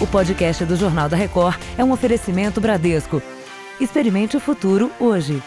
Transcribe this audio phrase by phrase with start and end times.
[0.00, 3.22] O podcast do Jornal da Record é um oferecimento Bradesco.
[3.78, 5.42] Experimente o futuro hoje.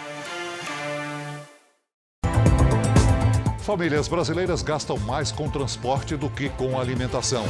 [3.61, 7.45] Famílias brasileiras gastam mais com transporte do que com alimentação.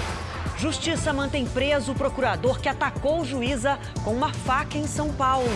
[0.58, 5.50] Justiça mantém preso o procurador que atacou juíza com uma faca em São Paulo.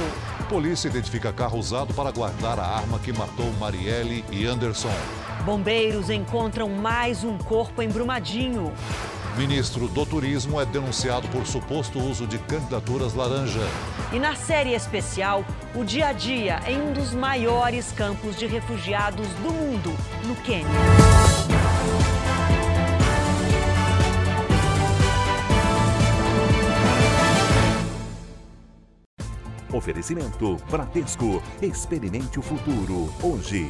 [0.49, 4.93] Polícia identifica carro usado para guardar a arma que matou Marielle e Anderson.
[5.45, 8.73] Bombeiros encontram mais um corpo em Brumadinho.
[9.37, 13.61] Ministro do Turismo é denunciado por suposto uso de candidaturas laranja.
[14.11, 19.27] E na série especial, o dia a dia em um dos maiores campos de refugiados
[19.43, 20.67] do mundo, no Quênia.
[29.71, 31.43] Oferecimento Bradesco.
[31.61, 33.69] Experimente o futuro hoje.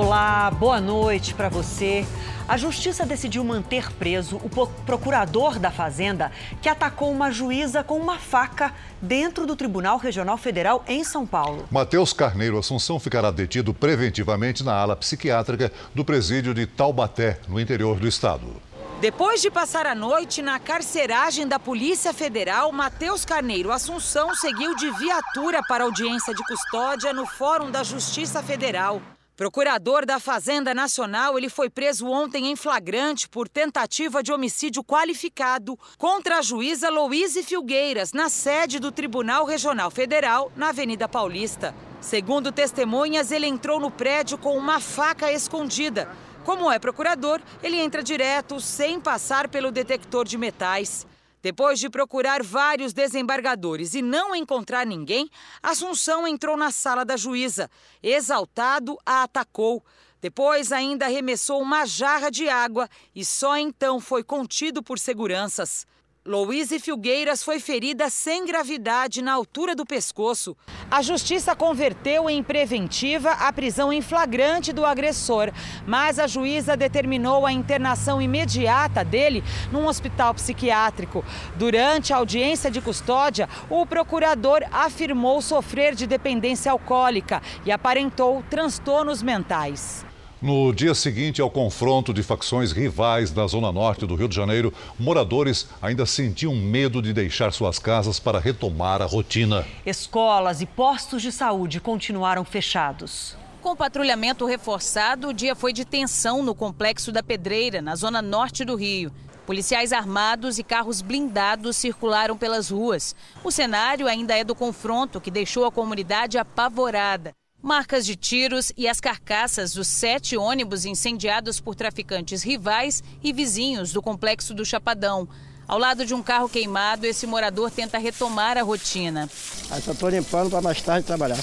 [0.00, 2.06] Olá, boa noite para você.
[2.46, 4.48] A justiça decidiu manter preso o
[4.86, 6.30] procurador da Fazenda
[6.62, 11.66] que atacou uma juíza com uma faca dentro do Tribunal Regional Federal em São Paulo.
[11.68, 17.98] Matheus Carneiro Assunção ficará detido preventivamente na ala psiquiátrica do presídio de Taubaté, no interior
[17.98, 18.62] do estado.
[19.00, 24.92] Depois de passar a noite na carceragem da Polícia Federal, Matheus Carneiro Assunção seguiu de
[24.92, 29.02] viatura para audiência de custódia no Fórum da Justiça Federal.
[29.38, 35.78] Procurador da Fazenda Nacional, ele foi preso ontem em flagrante por tentativa de homicídio qualificado
[35.96, 41.72] contra a juíza Louise Filgueiras, na sede do Tribunal Regional Federal, na Avenida Paulista.
[42.00, 46.08] Segundo testemunhas, ele entrou no prédio com uma faca escondida.
[46.44, 51.06] Como é procurador, ele entra direto, sem passar pelo detector de metais.
[51.42, 55.30] Depois de procurar vários desembargadores e não encontrar ninguém,
[55.62, 57.70] Assunção entrou na sala da juíza.
[58.02, 59.84] Exaltado, a atacou.
[60.20, 65.86] Depois ainda arremessou uma jarra de água e só então foi contido por seguranças.
[66.28, 70.54] Louise Filgueiras foi ferida sem gravidade na altura do pescoço.
[70.90, 75.50] A justiça converteu em preventiva a prisão em flagrante do agressor,
[75.86, 79.42] mas a juíza determinou a internação imediata dele
[79.72, 81.24] num hospital psiquiátrico.
[81.56, 89.22] Durante a audiência de custódia, o procurador afirmou sofrer de dependência alcoólica e aparentou transtornos
[89.22, 90.04] mentais.
[90.40, 94.72] No dia seguinte ao confronto de facções rivais da Zona Norte do Rio de Janeiro,
[94.96, 99.66] moradores ainda sentiam medo de deixar suas casas para retomar a rotina.
[99.84, 103.36] Escolas e postos de saúde continuaram fechados.
[103.60, 108.64] Com patrulhamento reforçado, o dia foi de tensão no complexo da Pedreira, na zona norte
[108.64, 109.12] do Rio.
[109.44, 113.16] Policiais armados e carros blindados circularam pelas ruas.
[113.42, 117.32] O cenário ainda é do confronto, que deixou a comunidade apavorada.
[117.60, 123.92] Marcas de tiros e as carcaças dos sete ônibus incendiados por traficantes rivais e vizinhos
[123.92, 125.28] do complexo do Chapadão.
[125.66, 129.28] Ao lado de um carro queimado, esse morador tenta retomar a rotina.
[129.70, 131.38] Aí só estou limpando para mais tarde trabalhar.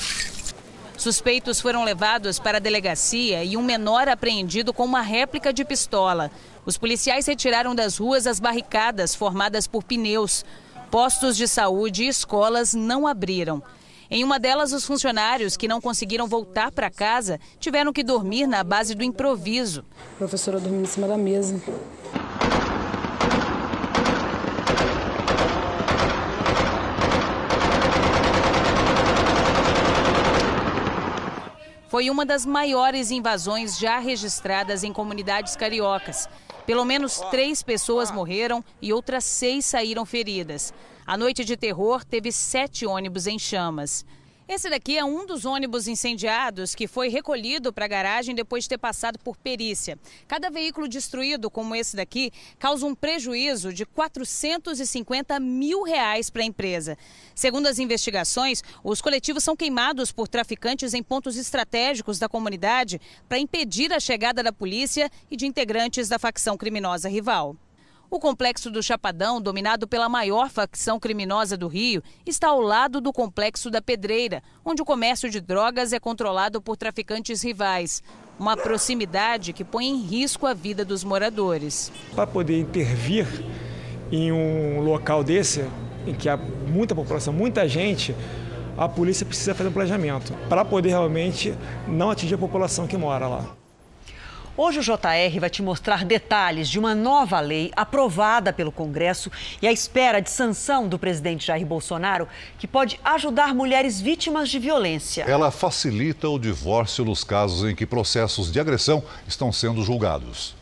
[0.97, 6.31] Suspeitos foram levados para a delegacia e um menor apreendido com uma réplica de pistola.
[6.65, 10.45] Os policiais retiraram das ruas as barricadas formadas por pneus.
[10.89, 13.61] Postos de saúde e escolas não abriram.
[14.15, 18.63] Em uma delas, os funcionários que não conseguiram voltar para casa tiveram que dormir na
[18.63, 19.83] base do improviso.
[20.13, 21.61] A professora dormiu em cima da mesa.
[31.89, 36.29] Foi uma das maiores invasões já registradas em comunidades cariocas.
[36.65, 40.73] Pelo menos três pessoas morreram e outras seis saíram feridas.
[41.05, 44.03] A noite de terror teve sete ônibus em chamas.
[44.47, 48.69] Esse daqui é um dos ônibus incendiados que foi recolhido para a garagem depois de
[48.69, 49.97] ter passado por perícia.
[50.28, 56.45] Cada veículo destruído, como esse daqui, causa um prejuízo de 450 mil reais para a
[56.45, 56.95] empresa.
[57.34, 63.39] Segundo as investigações, os coletivos são queimados por traficantes em pontos estratégicos da comunidade para
[63.39, 67.55] impedir a chegada da polícia e de integrantes da facção criminosa rival.
[68.09, 73.11] O complexo do Chapadão, dominado pela maior facção criminosa do Rio, está ao lado do
[73.11, 78.03] complexo da Pedreira, onde o comércio de drogas é controlado por traficantes rivais.
[78.37, 81.91] Uma proximidade que põe em risco a vida dos moradores.
[82.16, 83.28] Para poder intervir
[84.11, 85.67] em um local desse,
[86.05, 88.16] em que há muita população, muita gente,
[88.78, 91.55] a polícia precisa fazer um planejamento para poder realmente
[91.87, 93.65] não atingir a população que mora lá.
[94.57, 99.29] Hoje o JR vai te mostrar detalhes de uma nova lei aprovada pelo Congresso
[99.61, 102.25] e à espera de sanção do presidente Jair Bolsonaro,
[102.57, 105.25] que pode ajudar mulheres vítimas de violência.
[105.28, 110.55] Ela facilita o divórcio nos casos em que processos de agressão estão sendo julgados.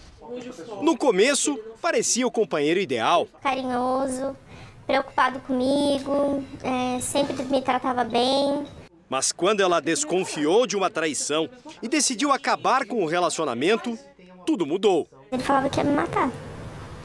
[0.81, 3.28] No começo, parecia o companheiro ideal.
[3.44, 4.36] Carinhoso,
[4.88, 8.66] preocupado comigo, é, sempre me tratava bem.
[9.10, 11.50] Mas quando ela desconfiou de uma traição
[11.82, 13.98] e decidiu acabar com o relacionamento,
[14.46, 15.08] tudo mudou.
[15.32, 16.32] Ele falava que ia me matar.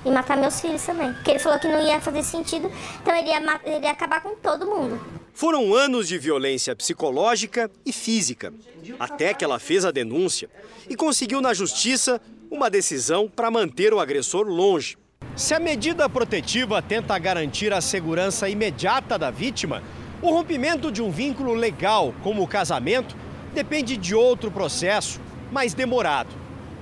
[0.05, 1.13] E matar meus filhos também.
[1.13, 2.71] Porque ele falou que não ia fazer sentido,
[3.03, 5.01] então ele ia, ele ia acabar com todo mundo.
[5.35, 8.53] Foram anos de violência psicológica e física,
[8.99, 10.49] até que ela fez a denúncia
[10.89, 14.97] e conseguiu na justiça uma decisão para manter o agressor longe.
[15.37, 19.83] Se a medida protetiva tenta garantir a segurança imediata da vítima,
[20.21, 23.17] o rompimento de um vínculo legal, como o casamento,
[23.55, 25.21] depende de outro processo,
[25.53, 26.35] mais demorado.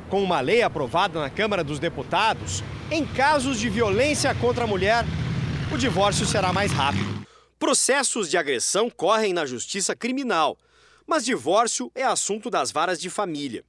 [0.08, 5.04] Com uma lei aprovada na Câmara dos Deputados, em casos de violência contra a mulher,
[5.72, 7.26] o divórcio será mais rápido.
[7.58, 10.56] Processos de agressão correm na justiça criminal,
[11.06, 13.64] mas divórcio é assunto das varas de família.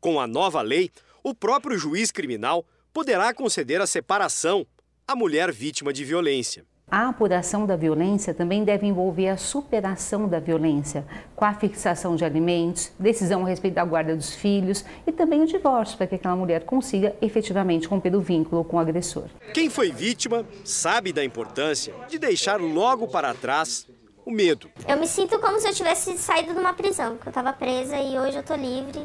[0.00, 0.90] Com a nova lei,
[1.22, 4.66] o próprio juiz criminal poderá conceder a separação
[5.06, 6.64] à mulher vítima de violência.
[6.90, 11.04] A apuração da violência também deve envolver a superação da violência,
[11.34, 15.46] com a fixação de alimentos, decisão a respeito da guarda dos filhos e também o
[15.46, 19.24] divórcio, para que aquela mulher consiga efetivamente romper o vínculo com o agressor.
[19.52, 23.88] Quem foi vítima sabe da importância de deixar logo para trás
[24.24, 24.70] o medo.
[24.86, 27.96] Eu me sinto como se eu tivesse saído de uma prisão, que eu estava presa
[27.96, 29.04] e hoje eu estou livre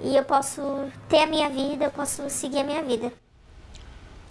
[0.00, 0.60] e eu posso
[1.08, 3.12] ter a minha vida, eu posso seguir a minha vida.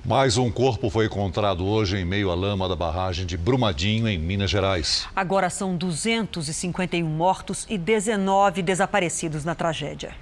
[0.06, 4.19] Mais um corpo foi encontrado hoje em meio à lama da barragem de Brumadinho, em
[4.19, 5.07] Minas Gerais.
[5.16, 10.16] Agora são 251 mortos e 19 desaparecidos na tragédia.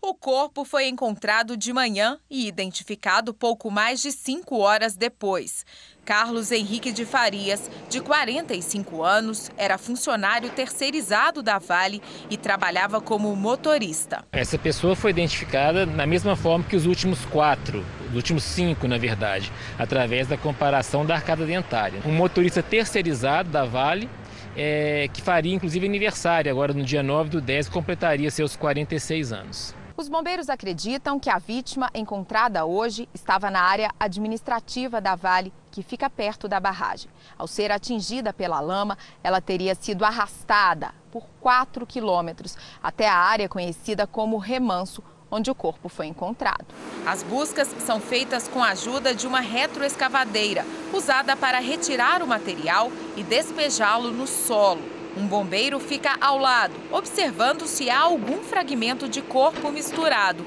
[0.00, 5.66] O corpo foi encontrado de manhã e identificado pouco mais de cinco horas depois.
[6.08, 12.00] Carlos Henrique de Farias, de 45 anos, era funcionário terceirizado da Vale
[12.30, 14.24] e trabalhava como motorista.
[14.32, 18.96] Essa pessoa foi identificada na mesma forma que os últimos quatro, os últimos cinco, na
[18.96, 22.00] verdade, através da comparação da arcada dentária.
[22.06, 24.08] Um motorista terceirizado da Vale
[24.56, 29.77] é, que faria inclusive aniversário agora no dia 9 do 10, completaria seus 46 anos.
[29.98, 35.82] Os bombeiros acreditam que a vítima encontrada hoje estava na área administrativa da Vale, que
[35.82, 37.10] fica perto da barragem.
[37.36, 43.48] Ao ser atingida pela lama, ela teria sido arrastada por 4 quilômetros até a área
[43.48, 46.66] conhecida como Remanso, onde o corpo foi encontrado.
[47.04, 52.92] As buscas são feitas com a ajuda de uma retroescavadeira, usada para retirar o material
[53.16, 54.97] e despejá-lo no solo.
[55.18, 60.46] Um bombeiro fica ao lado, observando se há algum fragmento de corpo misturado.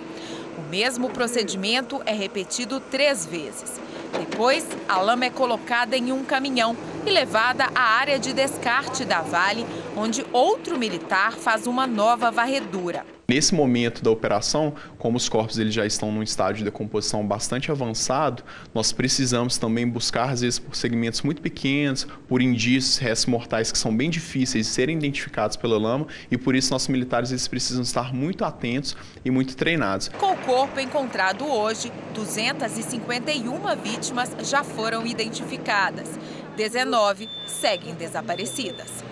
[0.57, 3.81] O mesmo procedimento é repetido três vezes.
[4.17, 9.19] Depois, a lama é colocada em um caminhão e levada à área de descarte da
[9.19, 9.65] Vale,
[9.97, 13.05] onde outro militar faz uma nova varredura.
[13.31, 17.71] Nesse momento da operação, como os corpos eles já estão num estágio de decomposição bastante
[17.71, 18.43] avançado,
[18.75, 23.77] nós precisamos também buscar, às vezes, por segmentos muito pequenos, por indícios, restos mortais que
[23.77, 27.83] são bem difíceis de serem identificados pela lama e por isso nossos militares eles precisam
[27.83, 30.09] estar muito atentos e muito treinados.
[30.09, 36.19] Com o corpo encontrado hoje, 251 vítimas já foram identificadas.
[36.57, 39.09] 19 seguem desaparecidas.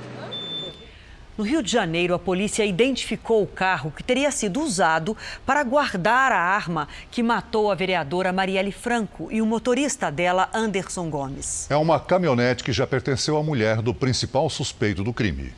[1.40, 5.16] No Rio de Janeiro, a polícia identificou o carro que teria sido usado
[5.46, 11.10] para guardar a arma que matou a vereadora Marielle Franco e o motorista dela, Anderson
[11.10, 11.72] Gomes.
[11.72, 15.54] É uma caminhonete que já pertenceu à mulher do principal suspeito do crime.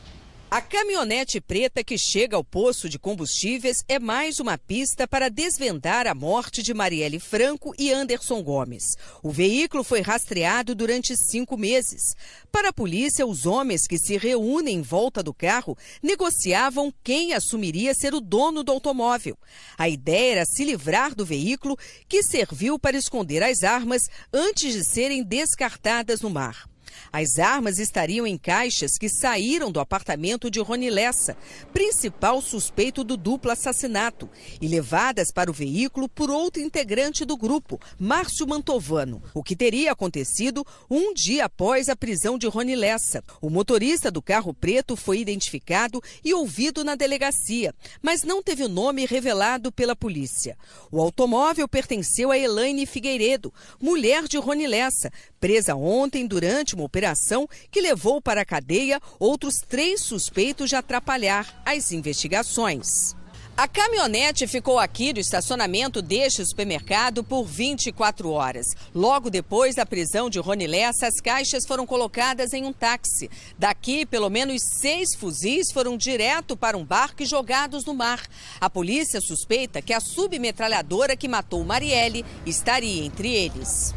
[0.52, 6.06] A caminhonete preta que chega ao poço de combustíveis é mais uma pista para desvendar
[6.06, 8.84] a morte de Marielle Franco e Anderson Gomes.
[9.22, 12.14] O veículo foi rastreado durante cinco meses.
[12.50, 17.94] Para a polícia, os homens que se reúnem em volta do carro negociavam quem assumiria
[17.94, 19.38] ser o dono do automóvel.
[19.78, 24.84] A ideia era se livrar do veículo que serviu para esconder as armas antes de
[24.84, 26.70] serem descartadas no mar.
[27.12, 31.36] As armas estariam em caixas que saíram do apartamento de Rony Lessa,
[31.72, 34.28] principal suspeito do duplo assassinato,
[34.60, 39.92] e levadas para o veículo por outro integrante do grupo, Márcio Mantovano, o que teria
[39.92, 43.22] acontecido um dia após a prisão de Rony Lessa.
[43.40, 48.68] O motorista do carro preto foi identificado e ouvido na delegacia, mas não teve o
[48.68, 50.56] nome revelado pela polícia.
[50.90, 57.48] O automóvel pertenceu a Elaine Figueiredo, mulher de Rony Lessa, presa ontem durante uma operação
[57.70, 63.14] que levou para a cadeia outros três suspeitos de atrapalhar as investigações.
[63.54, 68.66] A caminhonete ficou aqui no estacionamento deste supermercado por 24 horas.
[68.94, 73.30] Logo depois da prisão de Rony Lessa, as caixas foram colocadas em um táxi.
[73.58, 78.26] Daqui, pelo menos seis fuzis foram direto para um barco e jogados no mar.
[78.58, 83.94] A polícia suspeita que a submetralhadora que matou Marielle estaria entre eles.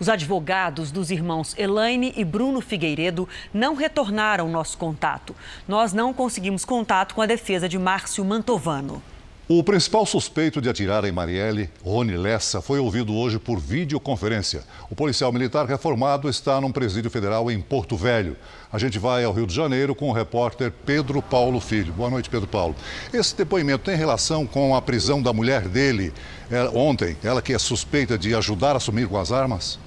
[0.00, 5.34] Os advogados dos irmãos Elaine e Bruno Figueiredo não retornaram nosso contato.
[5.66, 9.02] Nós não conseguimos contato com a defesa de Márcio Mantovano.
[9.50, 14.62] O principal suspeito de atirar em Marielle, Rony Lessa, foi ouvido hoje por videoconferência.
[14.90, 18.36] O policial militar reformado está num presídio federal em Porto Velho.
[18.70, 21.94] A gente vai ao Rio de Janeiro com o repórter Pedro Paulo Filho.
[21.94, 22.76] Boa noite, Pedro Paulo.
[23.10, 26.12] Esse depoimento tem relação com a prisão da mulher dele
[26.50, 29.78] é, ontem, ela que é suspeita de ajudar a sumir com as armas?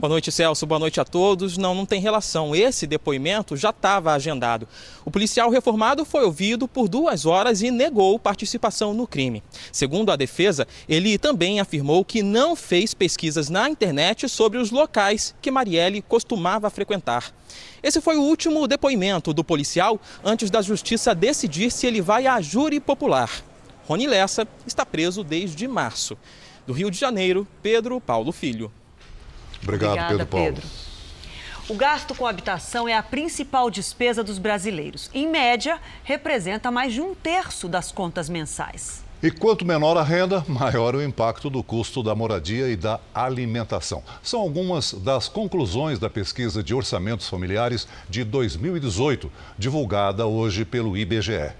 [0.00, 0.64] Boa noite, Celso.
[0.64, 1.58] Boa noite a todos.
[1.58, 2.56] Não, não tem relação.
[2.56, 4.66] Esse depoimento já estava agendado.
[5.04, 9.42] O policial reformado foi ouvido por duas horas e negou participação no crime.
[9.70, 15.34] Segundo a defesa, ele também afirmou que não fez pesquisas na internet sobre os locais
[15.42, 17.30] que Marielle costumava frequentar.
[17.82, 22.40] Esse foi o último depoimento do policial antes da justiça decidir se ele vai à
[22.40, 23.30] júri popular.
[23.86, 26.16] Rony Lessa está preso desde março.
[26.66, 28.72] Do Rio de Janeiro, Pedro Paulo Filho.
[29.62, 30.46] Obrigado, Obrigada, Pedro Paulo.
[30.46, 30.68] Pedro.
[31.68, 35.08] O gasto com habitação é a principal despesa dos brasileiros.
[35.14, 39.04] Em média, representa mais de um terço das contas mensais.
[39.22, 44.02] E quanto menor a renda, maior o impacto do custo da moradia e da alimentação.
[44.22, 51.52] São algumas das conclusões da pesquisa de orçamentos familiares de 2018, divulgada hoje pelo IBGE.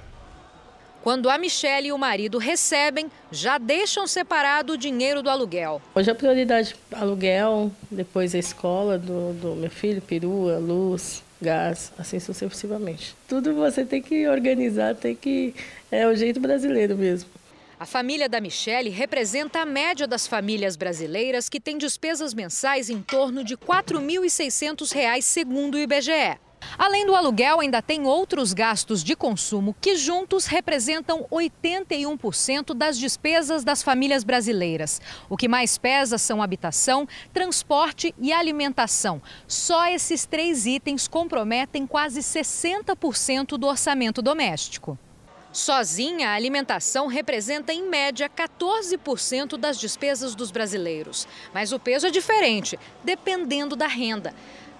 [1.02, 5.80] Quando a Michelle e o marido recebem, já deixam separado o dinheiro do aluguel.
[5.94, 12.20] Hoje a prioridade aluguel, depois a escola do, do meu filho, perua, luz, gás, assim
[12.20, 13.16] sucessivamente.
[13.26, 15.54] Tudo você tem que organizar, tem que.
[15.90, 17.30] É o jeito brasileiro mesmo.
[17.78, 23.00] A família da Michelle representa a média das famílias brasileiras que têm despesas mensais em
[23.00, 26.38] torno de R$ 4.600, segundo o IBGE.
[26.78, 33.64] Além do aluguel, ainda tem outros gastos de consumo que juntos representam 81% das despesas
[33.64, 35.00] das famílias brasileiras.
[35.28, 39.20] O que mais pesa são habitação, transporte e alimentação.
[39.46, 44.98] Só esses três itens comprometem quase 60% do orçamento doméstico.
[45.52, 51.26] Sozinha, a alimentação representa em média 14% das despesas dos brasileiros.
[51.52, 54.32] Mas o peso é diferente, dependendo da renda.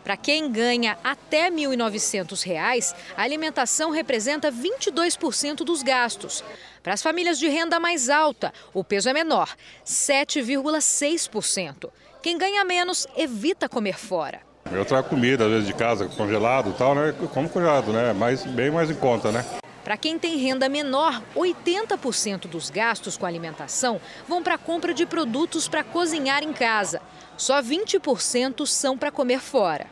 [0.03, 6.43] Para quem ganha até R$ 1.900, a alimentação representa 22% dos gastos.
[6.83, 9.55] Para as famílias de renda mais alta, o peso é menor,
[9.85, 11.91] 7,6%.
[12.23, 14.41] Quem ganha menos evita comer fora.
[14.73, 17.13] Eu trago comida, às vezes de casa, congelado e tal, né?
[17.33, 18.13] Como congelado, né?
[18.13, 19.45] Mas bem mais em conta, né?
[19.83, 25.05] Para quem tem renda menor, 80% dos gastos com alimentação vão para a compra de
[25.07, 27.01] produtos para cozinhar em casa.
[27.41, 29.87] Só 20% são para comer fora.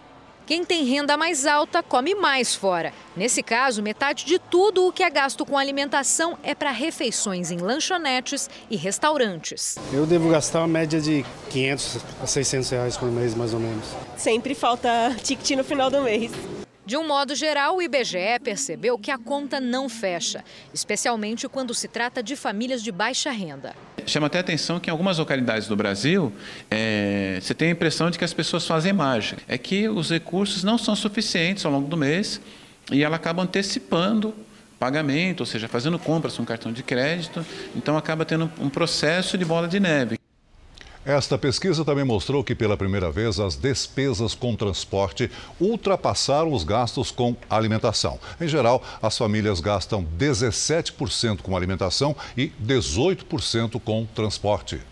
[0.45, 2.93] Quem tem renda mais alta come mais fora.
[3.17, 7.57] Nesse caso, metade de tudo o que é gasto com alimentação é para refeições em
[7.57, 9.76] lanchonetes e restaurantes.
[9.90, 13.87] Eu devo gastar uma média de 500 a 600 reais por mês, mais ou menos.
[14.14, 16.31] Sempre falta ticket no final do mês.
[16.85, 21.88] De um modo geral, o IBGE percebeu que a conta não fecha, especialmente quando se
[21.88, 23.75] trata de famílias de baixa renda.
[24.09, 26.33] Chama até atenção que em algumas localidades do Brasil,
[26.71, 29.43] é, você tem a impressão de que as pessoas fazem mágica.
[29.47, 32.41] É que os recursos não são suficientes ao longo do mês
[32.91, 34.35] e ela acaba antecipando
[34.79, 37.45] pagamento, ou seja, fazendo compras com cartão de crédito.
[37.77, 40.17] Então acaba tendo um processo de bola de neve.
[41.09, 47.11] Esta pesquisa também mostrou que, pela primeira vez, as despesas com transporte ultrapassaram os gastos
[47.11, 48.21] com alimentação.
[48.38, 54.83] Em geral, as famílias gastam 17% com alimentação e 18% com transporte.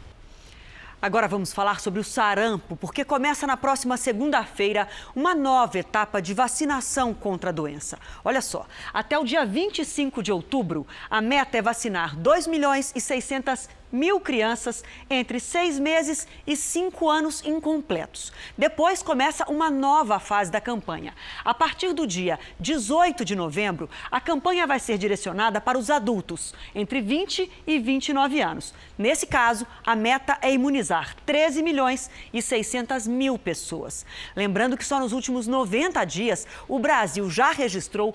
[1.02, 6.32] Agora vamos falar sobre o sarampo, porque começa na próxima segunda-feira uma nova etapa de
[6.32, 7.98] vacinação contra a doença.
[8.24, 13.00] Olha só, até o dia 25 de outubro, a meta é vacinar 2 milhões e
[13.02, 18.32] 600 mil crianças entre seis meses e cinco anos incompletos.
[18.56, 21.14] Depois começa uma nova fase da campanha.
[21.44, 26.54] A partir do dia 18 de novembro, a campanha vai ser direcionada para os adultos
[26.74, 28.74] entre 20 e 29 anos.
[28.98, 34.04] Nesse caso, a meta é imunizar 13 milhões e 600 mil pessoas.
[34.34, 38.14] Lembrando que só nos últimos 90 dias, o Brasil já registrou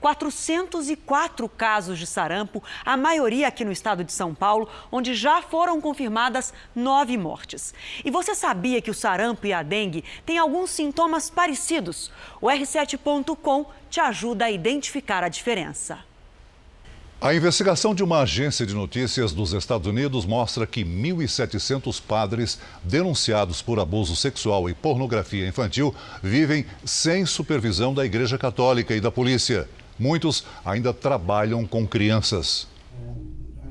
[0.00, 4.34] 5.404 casos de sarampo, a maioria aqui no estado de São.
[4.34, 7.74] Paulo, onde já foram confirmadas nove mortes.
[8.04, 12.10] E você sabia que o sarampo e a dengue têm alguns sintomas parecidos?
[12.40, 16.10] O R7.com te ajuda a identificar a diferença.
[17.22, 23.60] A investigação de uma agência de notícias dos Estados Unidos mostra que 1.700 padres denunciados
[23.60, 29.68] por abuso sexual e pornografia infantil vivem sem supervisão da Igreja Católica e da polícia.
[30.00, 32.66] Muitos ainda trabalham com crianças.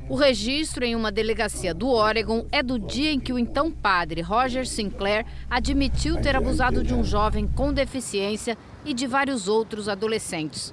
[0.07, 4.21] O registro em uma delegacia do Oregon é do dia em que o então padre
[4.21, 8.55] Roger Sinclair admitiu ter abusado de um jovem com deficiência
[8.85, 10.71] e de vários outros adolescentes.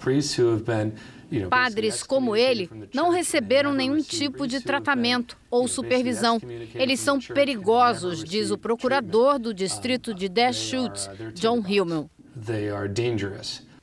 [1.49, 6.39] Padres como ele não receberam nenhum tipo de tratamento ou supervisão.
[6.75, 12.09] Eles são perigosos, diz o procurador do distrito de Deschutes, John Hillman.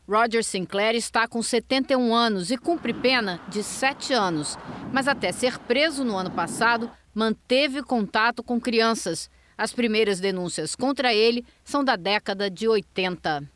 [0.07, 4.57] Roger Sinclair está com 71 anos e cumpre pena de 7 anos,
[4.91, 9.29] mas até ser preso no ano passado, manteve contato com crianças.
[9.57, 13.52] As primeiras denúncias contra ele são da década de 80.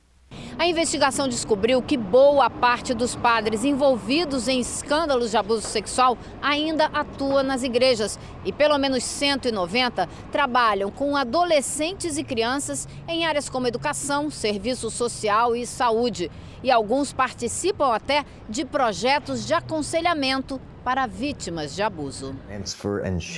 [0.60, 6.86] A investigação descobriu que boa parte dos padres envolvidos em escândalos de abuso sexual ainda
[6.86, 13.68] atua nas igrejas e pelo menos 190 trabalham com adolescentes e crianças em áreas como
[13.68, 16.32] educação, serviço social e saúde.
[16.64, 22.34] E alguns participam até de projetos de aconselhamento para vítimas de abuso.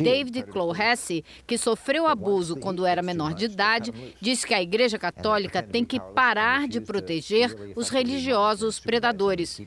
[0.03, 3.91] David Clohessy, que sofreu abuso quando era menor de idade,
[4.21, 9.59] diz que a Igreja Católica tem que parar de proteger os religiosos predadores.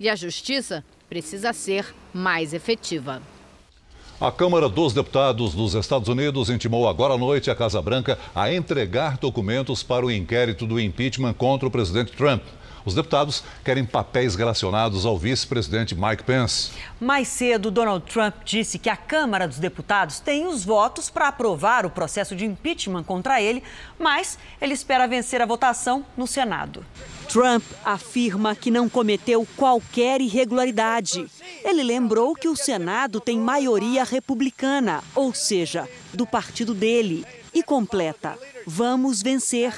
[0.00, 3.20] E a justiça precisa ser mais efetiva.
[4.18, 8.50] A Câmara dos Deputados dos Estados Unidos intimou agora à noite a Casa Branca a
[8.50, 12.42] entregar documentos para o inquérito do impeachment contra o presidente Trump.
[12.88, 16.70] Os deputados querem papéis relacionados ao vice-presidente Mike Pence.
[16.98, 21.84] Mais cedo, Donald Trump disse que a Câmara dos Deputados tem os votos para aprovar
[21.84, 23.62] o processo de impeachment contra ele,
[23.98, 26.82] mas ele espera vencer a votação no Senado.
[27.28, 31.26] Trump afirma que não cometeu qualquer irregularidade.
[31.62, 37.26] Ele lembrou que o Senado tem maioria republicana, ou seja, do partido dele,
[37.58, 39.72] e completa: vamos vencer.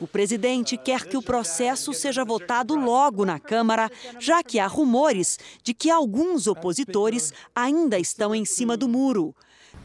[0.00, 5.38] O presidente quer que o processo seja votado logo na Câmara, já que há rumores
[5.62, 9.34] de que alguns opositores ainda estão em cima do muro.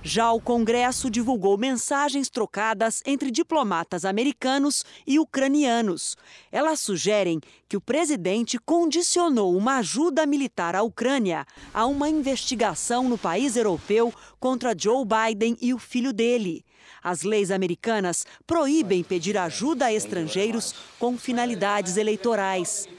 [0.06, 6.18] Já o Congresso divulgou mensagens trocadas entre diplomatas americanos e ucranianos.
[6.52, 7.40] Elas sugerem
[7.70, 14.14] que o presidente condicionou uma ajuda militar à Ucrânia a uma investigação no país europeu
[14.42, 16.66] contra Joe Biden e o filho dele.
[17.02, 22.90] As leis americanas proíbem pedir ajuda a estrangeiros com finalidades eleitorais.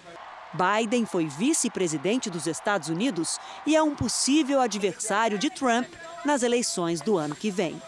[0.54, 5.88] Biden foi vice-presidente dos Estados Unidos e é um possível adversário de Trump
[6.24, 7.80] nas eleições do ano que vem.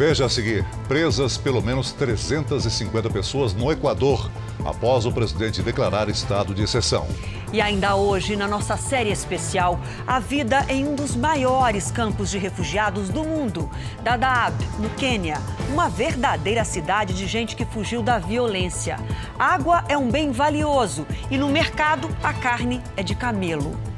[0.00, 4.30] Veja a seguir: presas pelo menos 350 pessoas no Equador
[4.64, 7.06] após o presidente declarar estado de exceção.
[7.52, 12.38] E ainda hoje, na nossa série especial, a vida em um dos maiores campos de
[12.38, 13.70] refugiados do mundo,
[14.02, 15.36] Dadaab, no Quênia,
[15.70, 18.96] uma verdadeira cidade de gente que fugiu da violência.
[19.38, 23.89] Água é um bem valioso e no mercado a carne é de camelo.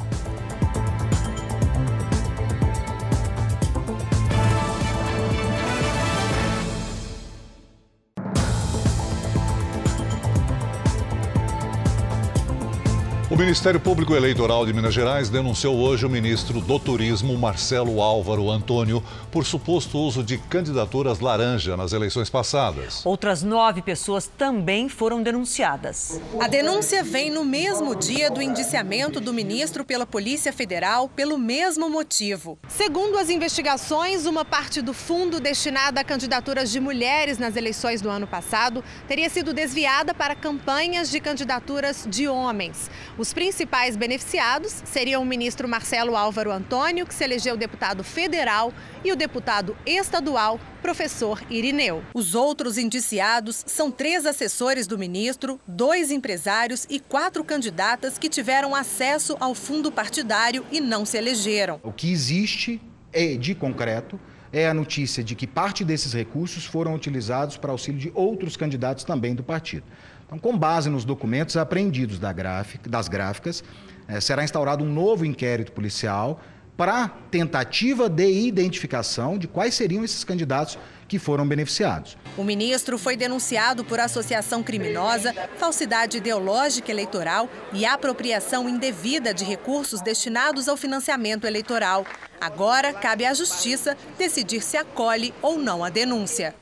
[13.42, 19.02] Ministério Público Eleitoral de Minas Gerais denunciou hoje o ministro do Turismo, Marcelo Álvaro Antônio,
[19.32, 23.04] por suposto uso de candidaturas laranja nas eleições passadas.
[23.04, 26.20] Outras nove pessoas também foram denunciadas.
[26.38, 31.90] A denúncia vem no mesmo dia do indiciamento do ministro pela Polícia Federal pelo mesmo
[31.90, 32.56] motivo.
[32.68, 38.08] Segundo as investigações, uma parte do fundo destinado a candidaturas de mulheres nas eleições do
[38.08, 42.88] ano passado teria sido desviada para campanhas de candidaturas de homens.
[43.18, 48.72] Os principais beneficiados seriam o ministro Marcelo Álvaro Antônio, que se elegeu deputado federal,
[49.04, 52.02] e o deputado estadual, professor Irineu.
[52.14, 58.74] Os outros indiciados são três assessores do ministro, dois empresários e quatro candidatas que tiveram
[58.74, 61.80] acesso ao fundo partidário e não se elegeram.
[61.82, 62.80] O que existe
[63.12, 64.18] é de concreto
[64.52, 69.02] é a notícia de que parte desses recursos foram utilizados para auxílio de outros candidatos
[69.02, 69.84] também do partido.
[70.32, 73.62] Então, com base nos documentos apreendidos da gráfica, das gráficas,
[74.08, 76.40] eh, será instaurado um novo inquérito policial
[76.74, 82.16] para tentativa de identificação de quais seriam esses candidatos que foram beneficiados.
[82.34, 90.00] O ministro foi denunciado por associação criminosa, falsidade ideológica eleitoral e apropriação indevida de recursos
[90.00, 92.06] destinados ao financiamento eleitoral.
[92.40, 96.54] Agora, cabe à Justiça decidir se acolhe ou não a denúncia.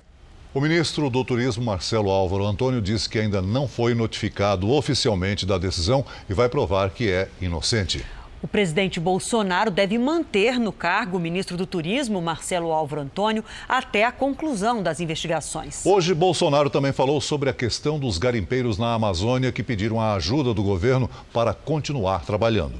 [0.53, 5.57] O ministro do Turismo, Marcelo Álvaro Antônio, disse que ainda não foi notificado oficialmente da
[5.57, 8.05] decisão e vai provar que é inocente.
[8.43, 14.05] O presidente Bolsonaro deve manter no cargo o ministro do Turismo, Marcelo Álvaro Antônio, até
[14.05, 15.87] a conclusão das investigações.
[15.87, 20.53] Hoje, Bolsonaro também falou sobre a questão dos garimpeiros na Amazônia que pediram a ajuda
[20.53, 22.75] do governo para continuar trabalhando.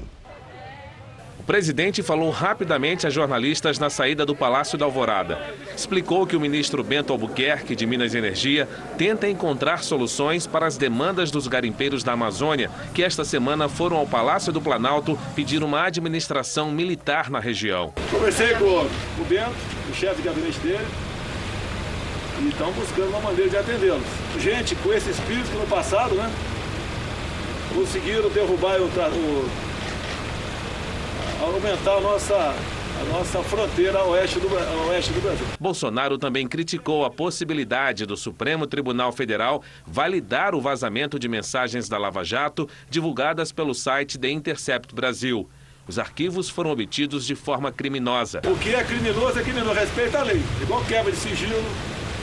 [1.51, 5.37] O presidente falou rapidamente a jornalistas na saída do Palácio da Alvorada.
[5.75, 10.77] Explicou que o ministro Bento Albuquerque, de Minas e Energia, tenta encontrar soluções para as
[10.77, 15.83] demandas dos garimpeiros da Amazônia, que esta semana foram ao Palácio do Planalto pedir uma
[15.83, 17.93] administração militar na região.
[18.09, 19.51] Conversei com o Bento,
[19.91, 20.87] o chefe de gabinete dele,
[22.43, 24.07] e estão buscando uma maneira de atendê-los.
[24.39, 26.31] Gente, com esse espírito no passado, né,
[27.75, 29.49] conseguiram derrubar o, o
[31.41, 35.45] aumentar a nossa, a nossa fronteira a oeste, do, a oeste do Brasil.
[35.59, 41.97] Bolsonaro também criticou a possibilidade do Supremo Tribunal Federal validar o vazamento de mensagens da
[41.97, 45.49] Lava Jato divulgadas pelo site The Intercept Brasil.
[45.87, 48.41] Os arquivos foram obtidos de forma criminosa.
[48.45, 50.41] O que é criminoso é criminoso, respeita a lei.
[50.61, 51.55] Igual quebra de sigilo,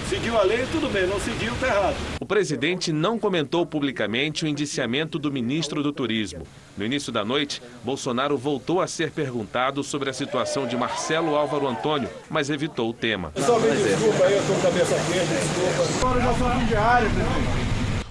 [0.08, 1.96] Seguiu a lei, tudo bem, não seguiu, está errado.
[2.18, 6.44] O presidente não comentou publicamente o indiciamento do ministro do Turismo.
[6.78, 11.68] No início da noite, Bolsonaro voltou a ser perguntado sobre a situação de Marcelo Álvaro
[11.68, 13.32] Antônio, mas evitou o tema.
[13.36, 16.06] Só me desculpa aí, eu estou com cabeça quente, desculpa.
[16.06, 17.67] Agora já sou diário, presidente.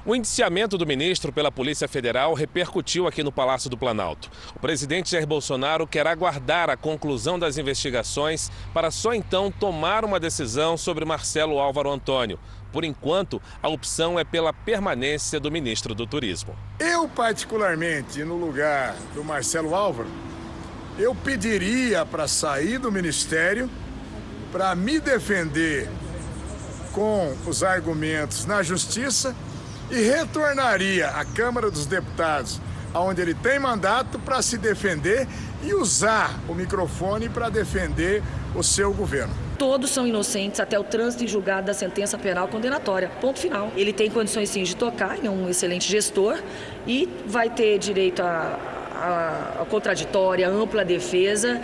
[0.07, 4.31] O indiciamento do ministro pela Polícia Federal repercutiu aqui no Palácio do Planalto.
[4.55, 10.17] O presidente Jair Bolsonaro quer aguardar a conclusão das investigações para só então tomar uma
[10.17, 12.39] decisão sobre Marcelo Álvaro Antônio.
[12.71, 16.55] Por enquanto, a opção é pela permanência do ministro do Turismo.
[16.79, 20.07] Eu, particularmente, no lugar do Marcelo Álvaro,
[20.97, 23.69] eu pediria para sair do ministério
[24.53, 25.89] para me defender
[26.93, 29.35] com os argumentos na justiça
[29.89, 32.59] e retornaria à Câmara dos Deputados,
[32.93, 35.27] onde ele tem mandato para se defender
[35.63, 38.23] e usar o microfone para defender
[38.55, 39.33] o seu governo.
[39.57, 43.09] Todos são inocentes até o trânsito em julgado da sentença penal condenatória.
[43.19, 43.71] Ponto final.
[43.75, 46.39] Ele tem condições sim de tocar, é um excelente gestor
[46.85, 48.59] e vai ter direito a,
[48.93, 51.61] a, a contraditória, ampla defesa.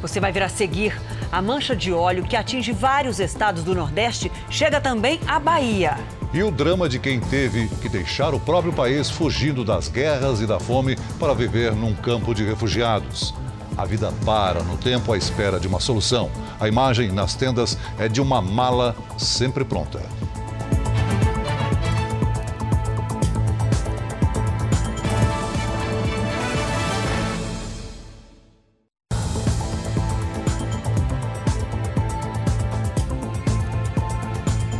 [0.00, 0.98] Você vai ver a seguir.
[1.30, 5.98] A mancha de óleo que atinge vários estados do Nordeste chega também à Bahia.
[6.36, 10.46] E o drama de quem teve que deixar o próprio país fugindo das guerras e
[10.46, 13.32] da fome para viver num campo de refugiados.
[13.74, 16.30] A vida para no tempo à espera de uma solução.
[16.60, 20.02] A imagem nas tendas é de uma mala sempre pronta.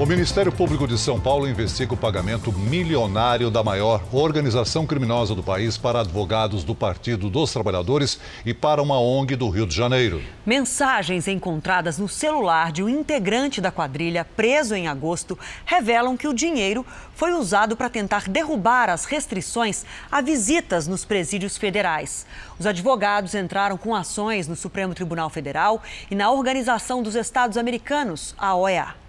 [0.07, 5.42] O Ministério Público de São Paulo investiga o pagamento milionário da maior organização criminosa do
[5.42, 10.23] país para advogados do Partido dos Trabalhadores e para uma ONG do Rio de Janeiro.
[10.47, 16.33] Mensagens encontradas no celular de um integrante da quadrilha preso em agosto revelam que o
[16.33, 22.25] dinheiro foi usado para tentar derrubar as restrições a visitas nos presídios federais.
[22.61, 28.37] Os advogados entraram com ações no Supremo Tribunal Federal e na Organização dos Estados Americanos,
[28.38, 29.06] a OEA.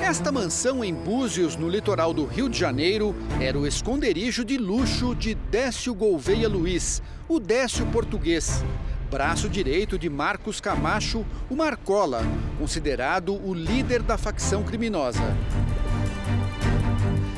[0.00, 5.14] Esta mansão em Búzios, no litoral do Rio de Janeiro, era o esconderijo de luxo
[5.14, 8.64] de Décio Gouveia Luiz, o Décio português.
[9.10, 12.22] Braço direito de Marcos Camacho, o Marcola,
[12.58, 15.22] considerado o líder da facção criminosa.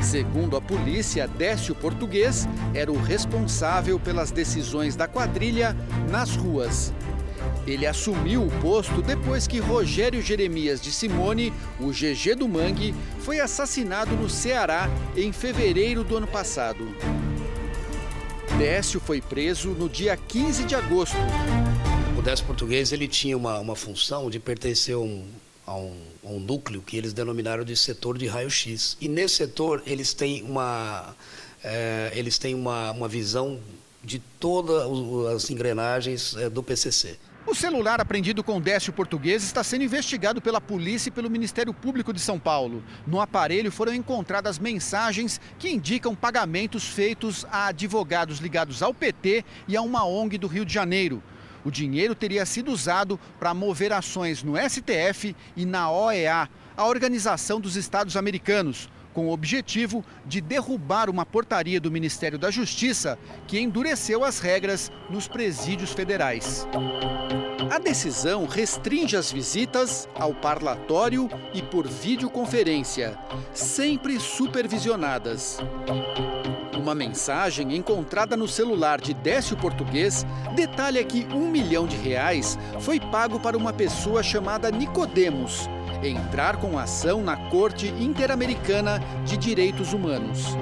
[0.03, 5.77] Segundo a polícia, Décio Português era o responsável pelas decisões da quadrilha
[6.11, 6.93] nas ruas.
[7.67, 13.39] Ele assumiu o posto depois que Rogério Jeremias de Simone, o GG do Mangue, foi
[13.39, 16.89] assassinado no Ceará em fevereiro do ano passado.
[18.59, 21.17] Décio foi preso no dia 15 de agosto.
[22.19, 25.25] O Décio Português ele tinha uma, uma função de pertencer um,
[25.67, 28.97] a, um, a um núcleo que eles denominaram de setor de raio-x.
[29.01, 31.15] E nesse setor eles têm uma,
[31.63, 33.61] é, eles têm uma, uma visão
[34.03, 34.85] de todas
[35.35, 37.17] as engrenagens é, do PCC.
[37.45, 42.13] O celular apreendido com Décio Português está sendo investigado pela polícia e pelo Ministério Público
[42.13, 42.85] de São Paulo.
[43.05, 49.77] No aparelho foram encontradas mensagens que indicam pagamentos feitos a advogados ligados ao PT e
[49.77, 51.21] a uma ONG do Rio de Janeiro.
[51.65, 57.61] O dinheiro teria sido usado para mover ações no STF e na OEA, a Organização
[57.61, 63.61] dos Estados Americanos, com o objetivo de derrubar uma portaria do Ministério da Justiça que
[63.61, 66.67] endureceu as regras nos presídios federais.
[67.71, 73.19] A decisão restringe as visitas ao parlatório e por videoconferência,
[73.55, 75.59] sempre supervisionadas.
[76.77, 82.99] Uma mensagem encontrada no celular de Décio Português detalha que um milhão de reais foi
[82.99, 85.69] pago para uma pessoa chamada Nicodemos
[86.03, 90.57] entrar com ação na Corte Interamericana de Direitos Humanos.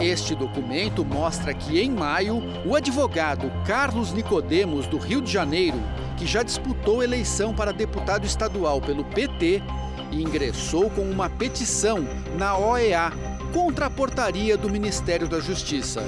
[0.00, 5.80] Este documento mostra que, em maio, o advogado Carlos Nicodemos, do Rio de Janeiro,
[6.16, 9.62] que já disputou eleição para deputado estadual pelo PT,
[10.10, 12.04] ingressou com uma petição
[12.36, 13.12] na OEA
[13.52, 16.02] contra a portaria do Ministério da Justiça.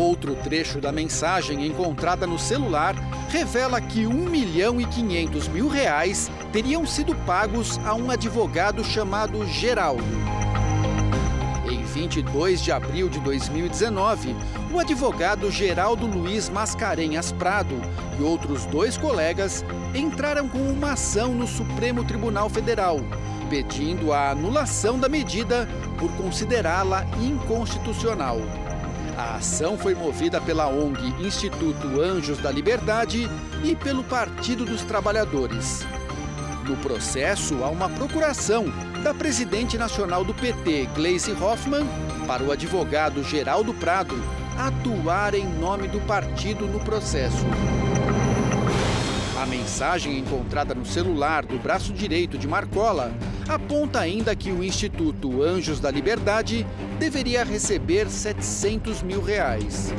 [0.00, 2.94] Outro trecho da mensagem encontrada no celular
[3.28, 9.46] revela que 1 milhão e 500 mil reais teriam sido pagos a um advogado chamado
[9.46, 10.02] Geraldo.
[11.70, 14.34] Em 22 de abril de 2019,
[14.72, 17.78] o advogado Geraldo Luiz Mascarenhas Prado
[18.18, 19.62] e outros dois colegas
[19.94, 23.00] entraram com uma ação no Supremo Tribunal Federal,
[23.50, 28.38] pedindo a anulação da medida por considerá-la inconstitucional.
[29.20, 33.28] A ação foi movida pela ONG Instituto Anjos da Liberdade
[33.62, 35.86] e pelo Partido dos Trabalhadores.
[36.66, 38.64] No processo, há uma procuração
[39.04, 41.86] da presidente nacional do PT, Gleisi Hoffmann,
[42.26, 44.16] para o advogado Geraldo Prado
[44.56, 47.44] atuar em nome do partido no processo.
[49.38, 53.12] A mensagem encontrada no celular do braço direito de Marcola
[53.50, 56.64] aponta ainda que o Instituto Anjos da Liberdade
[57.00, 59.92] deveria receber 700 mil reais.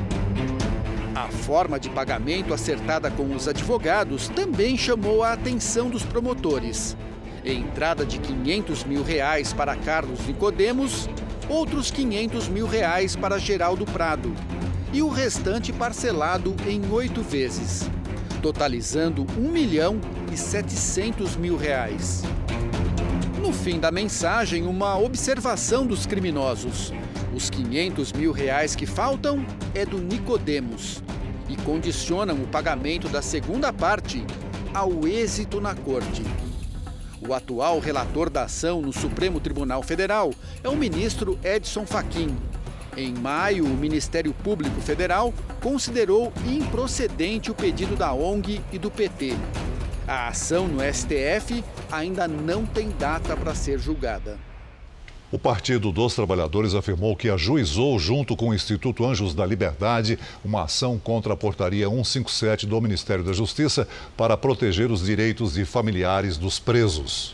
[1.14, 6.96] A forma de pagamento acertada com os advogados também chamou a atenção dos promotores.
[7.44, 11.10] Entrada de 500 mil reais para Carlos Nicodemos,
[11.50, 14.34] outros 500 mil reais para Geraldo Prado
[14.94, 17.90] e o restante parcelado em oito vezes
[18.42, 22.24] totalizando 1 milhão e 700 mil reais.
[23.52, 26.94] No fim da mensagem, uma observação dos criminosos.
[27.36, 31.04] Os 500 mil reais que faltam é do Nicodemos
[31.50, 34.26] e condicionam o pagamento da segunda parte
[34.74, 36.24] ao êxito na corte.
[37.28, 40.34] O atual relator da ação no Supremo Tribunal Federal
[40.64, 42.34] é o ministro Edson Fachin,
[42.96, 49.36] em maio, o Ministério Público Federal considerou improcedente o pedido da ONG e do PT.
[50.12, 54.38] A ação no STF ainda não tem data para ser julgada.
[55.32, 60.63] O Partido dos Trabalhadores afirmou que ajuizou, junto com o Instituto Anjos da Liberdade, uma
[60.63, 66.36] ação contra a portaria 157 do Ministério da Justiça para proteger os direitos de familiares
[66.38, 67.34] dos presos.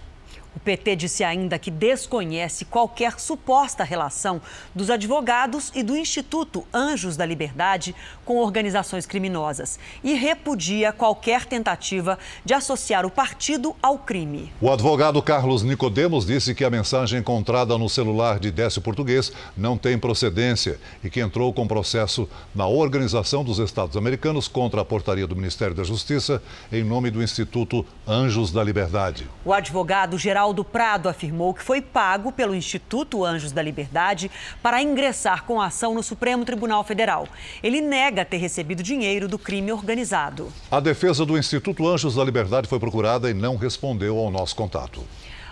[0.57, 4.41] O PT disse ainda que desconhece qualquer suposta relação
[4.73, 7.93] dos advogados e do Instituto Anjos da Liberdade
[8.25, 14.51] com organizações criminosas e repudia qualquer tentativa de associar o partido ao crime.
[14.59, 19.77] O advogado Carlos Nicodemos disse que a mensagem encontrada no celular de Décio Português não
[19.77, 25.27] tem procedência e que entrou com processo na Organização dos Estados Americanos contra a portaria
[25.27, 26.41] do Ministério da Justiça
[26.71, 29.29] em nome do Instituto Anjos da Liberdade.
[29.45, 34.31] O advogado geral Geraldo Prado afirmou que foi pago pelo Instituto Anjos da Liberdade
[34.63, 37.27] para ingressar com ação no Supremo Tribunal Federal.
[37.61, 40.47] Ele nega ter recebido dinheiro do crime organizado.
[40.71, 45.03] A defesa do Instituto Anjos da Liberdade foi procurada e não respondeu ao nosso contato.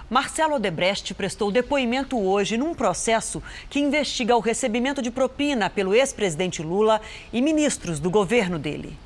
[0.09, 6.61] Marcelo Odebrecht prestou depoimento hoje num processo que investiga o recebimento de propina pelo ex-presidente
[6.61, 7.01] Lula
[7.33, 8.97] e ministros do governo dele.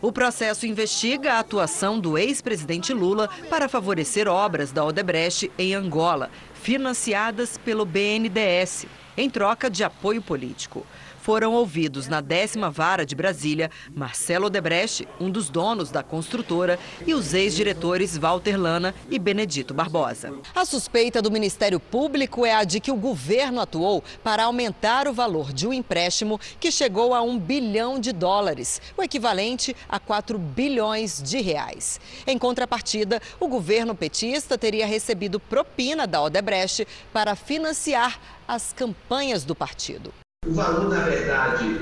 [0.00, 6.30] O processo investiga a atuação do ex-presidente Lula para favorecer obras da Odebrecht em Angola,
[6.54, 10.86] financiadas pelo BNDES, em troca de apoio político
[11.28, 17.12] foram ouvidos na décima vara de Brasília Marcelo Odebrecht, um dos donos da construtora, e
[17.12, 20.32] os ex-diretores Walter Lana e Benedito Barbosa.
[20.54, 25.12] A suspeita do Ministério Público é a de que o governo atuou para aumentar o
[25.12, 30.38] valor de um empréstimo que chegou a um bilhão de dólares, o equivalente a 4
[30.38, 32.00] bilhões de reais.
[32.26, 39.54] Em contrapartida, o governo petista teria recebido propina da Odebrecht para financiar as campanhas do
[39.54, 40.10] partido.
[40.48, 41.78] O valor, na verdade,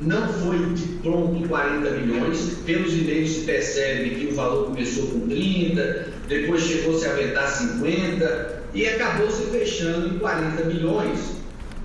[0.00, 2.58] não foi de pronto 40 milhões.
[2.66, 8.62] Pelos e-mails se percebe que o valor começou com 30, depois chegou-se a aventar 50
[8.74, 11.36] e acabou se fechando em 40 milhões.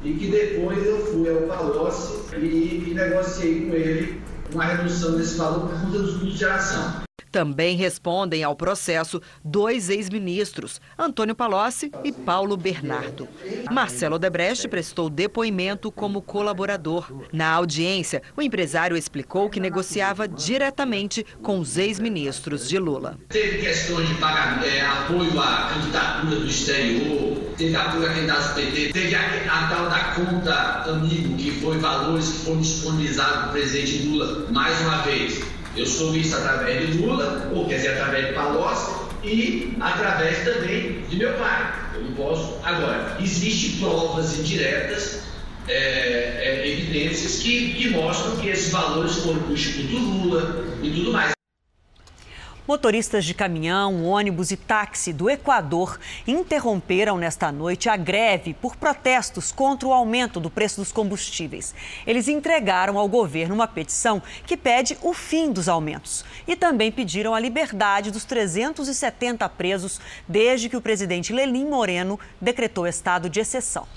[0.03, 4.19] E que depois eu fui ao Palocci e, e negociei com ele
[4.51, 7.08] uma redução desse valor por conta dos custos de geração.
[7.31, 13.27] Também respondem ao processo dois ex-ministros, Antônio Palocci e Paulo Bernardo.
[13.71, 17.11] Marcelo Odebrecht prestou depoimento como colaborador.
[17.31, 23.17] Na audiência, o empresário explicou que negociava diretamente com os ex-ministros de Lula.
[23.29, 28.55] Teve questões de pagamento, é, apoio à candidatura do exterior, teve apoio a candidatos do
[28.55, 33.49] PT, teve a, a tal da conta amigo, que foi valores que foram disponibilizados para
[33.49, 37.89] o presidente Lula, mais uma vez eu soube isso através de Lula, ou quer dizer,
[37.91, 38.91] através de Palocci
[39.23, 41.73] e através também de meu pai.
[41.95, 42.57] Eu não posso.
[42.63, 45.21] Agora, existem provas indiretas,
[45.67, 50.89] é, é, evidências que, que mostram que esses valores foram para o Instituto Lula e
[50.91, 51.38] tudo mais.
[52.69, 59.51] Motoristas de caminhão, ônibus e táxi do Equador interromperam nesta noite a greve por protestos
[59.51, 61.73] contra o aumento do preço dos combustíveis.
[62.05, 67.33] Eles entregaram ao governo uma petição que pede o fim dos aumentos e também pediram
[67.33, 73.87] a liberdade dos 370 presos desde que o presidente Lelim Moreno decretou estado de exceção.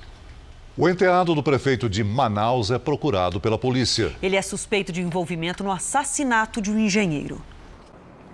[0.78, 4.14] O enteado do prefeito de Manaus é procurado pela polícia.
[4.22, 7.51] Ele é suspeito de envolvimento no assassinato de um engenheiro.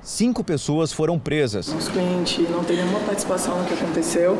[0.02, 1.68] Cinco pessoas foram presas.
[1.68, 4.38] Nosso cliente não tem nenhuma participação no que aconteceu.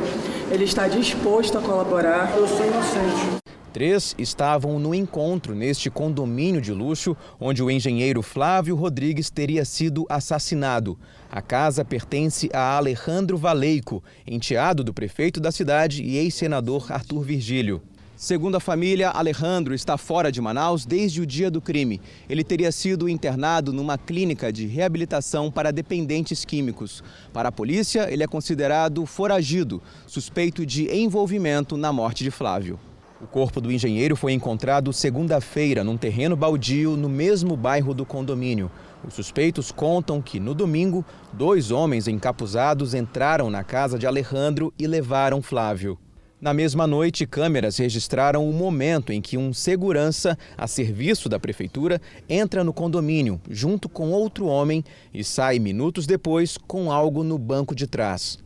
[0.51, 2.35] Ele está disposto a colaborar.
[2.37, 3.39] Eu sou inocente.
[3.73, 10.07] Três estavam no encontro neste condomínio de luxo, onde o engenheiro Flávio Rodrigues teria sido
[10.09, 10.99] assassinado.
[11.31, 17.83] A casa pertence a Alejandro Valeico, enteado do prefeito da cidade e ex-senador Arthur Virgílio.
[18.19, 22.01] Segundo a família, Alejandro está fora de Manaus desde o dia do crime.
[22.29, 27.01] Ele teria sido internado numa clínica de reabilitação para dependentes químicos.
[27.33, 32.77] Para a polícia, ele é considerado foragido, suspeito de envolvimento na morte de Flávio.
[33.23, 38.69] O corpo do engenheiro foi encontrado segunda-feira num terreno baldio no mesmo bairro do condomínio.
[39.07, 44.89] Os suspeitos contam que, no domingo, dois homens encapuzados entraram na casa de Alejandro e
[44.89, 45.97] levaram Flávio.
[46.41, 52.01] Na mesma noite, câmeras registraram o momento em que um segurança a serviço da prefeitura
[52.29, 57.75] entra no condomínio junto com outro homem e sai minutos depois com algo no banco
[57.75, 58.39] de trás.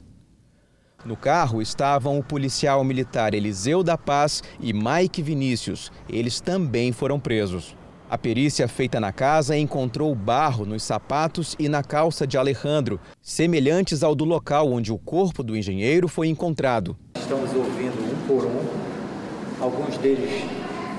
[1.04, 5.92] No carro estavam o policial militar Eliseu da Paz e Mike Vinícius.
[6.08, 7.76] Eles também foram presos.
[8.12, 14.02] A perícia feita na casa encontrou barro nos sapatos e na calça de Alejandro, semelhantes
[14.02, 16.94] ao do local onde o corpo do engenheiro foi encontrado.
[17.16, 19.64] Estamos ouvindo um por um.
[19.64, 20.44] Alguns deles,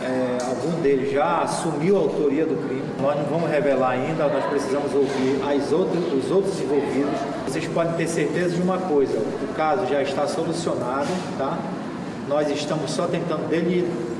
[0.02, 2.82] é, algum deles já assumiu a autoria do crime.
[3.00, 7.14] Nós não vamos revelar ainda, nós precisamos ouvir as outras, os outros envolvidos.
[7.46, 11.60] Vocês podem ter certeza de uma coisa: o caso já está solucionado, tá?
[12.28, 13.48] Nós estamos só tentando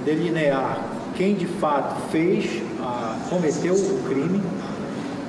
[0.06, 4.42] delinear quem de fato fez, a, cometeu o crime.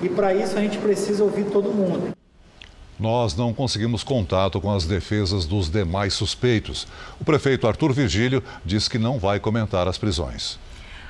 [0.03, 2.15] E para isso a gente precisa ouvir todo mundo.
[2.99, 6.87] Nós não conseguimos contato com as defesas dos demais suspeitos.
[7.21, 10.59] O prefeito Arthur Virgílio diz que não vai comentar as prisões.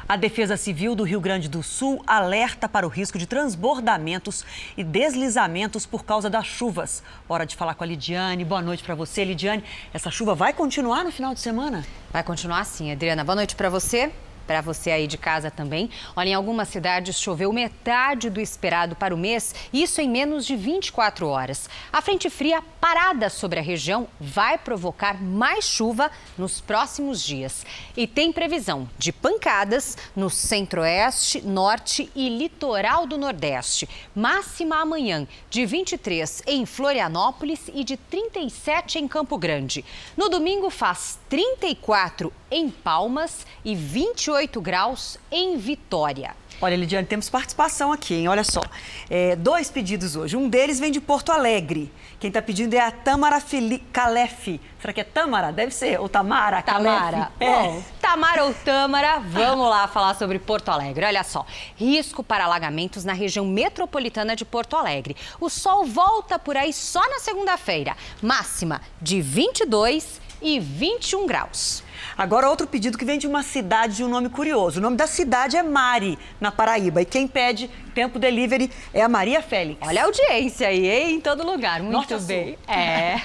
[0.07, 4.45] A Defesa Civil do Rio Grande do Sul alerta para o risco de transbordamentos
[4.77, 7.03] e deslizamentos por causa das chuvas.
[7.27, 8.45] Hora de falar com a Lidiane.
[8.45, 9.65] Boa noite para você, Lidiane.
[9.95, 11.87] Essa chuva vai continuar no final de semana?
[12.13, 13.25] Vai continuar sim, Adriana.
[13.25, 14.13] Boa noite para você
[14.47, 15.91] para você aí de casa também.
[16.15, 20.57] Olha, em algumas cidades choveu metade do esperado para o mês, isso em menos de
[20.57, 21.69] 24 horas.
[21.93, 27.65] A frente fria parada sobre a região vai provocar mais chuva nos próximos dias.
[27.97, 33.89] E tem previsão de pancadas no centro-oeste, norte e litoral do nordeste.
[34.15, 39.85] Máxima amanhã de 23 em Florianópolis e de 37 em Campo Grande.
[40.17, 46.35] No domingo faz 34 em Palmas e 28 graus em Vitória.
[46.61, 48.29] Olha, Lidiane, temos participação aqui, hein?
[48.29, 48.63] Olha só.
[49.11, 50.37] É, dois pedidos hoje.
[50.37, 51.93] Um deles vem de Porto Alegre.
[52.19, 54.61] Quem está pedindo é a Tamara Fili Calef.
[54.81, 55.53] Será que é Tamara?
[55.53, 56.01] Deve ser.
[56.01, 56.63] Ou Tamara?
[56.63, 57.31] Tamara.
[57.39, 57.47] É.
[57.47, 61.05] Bom, Tamara ou Tamara, vamos lá falar sobre Porto Alegre.
[61.05, 61.45] Olha só.
[61.77, 65.17] Risco para alagamentos na região metropolitana de Porto Alegre.
[65.41, 67.97] O sol volta por aí só na segunda-feira.
[68.23, 71.84] Máxima de 22 e 21 graus.
[72.17, 74.79] Agora, outro pedido que vem de uma cidade de um nome curioso.
[74.79, 77.03] O nome da cidade é Mari, na Paraíba.
[77.03, 79.81] E quem pede tempo delivery é a Maria Félix.
[79.87, 81.15] Olha a audiência aí, hein?
[81.17, 81.83] em todo lugar.
[81.83, 82.57] Muito Nossa, bem.
[82.69, 83.21] É.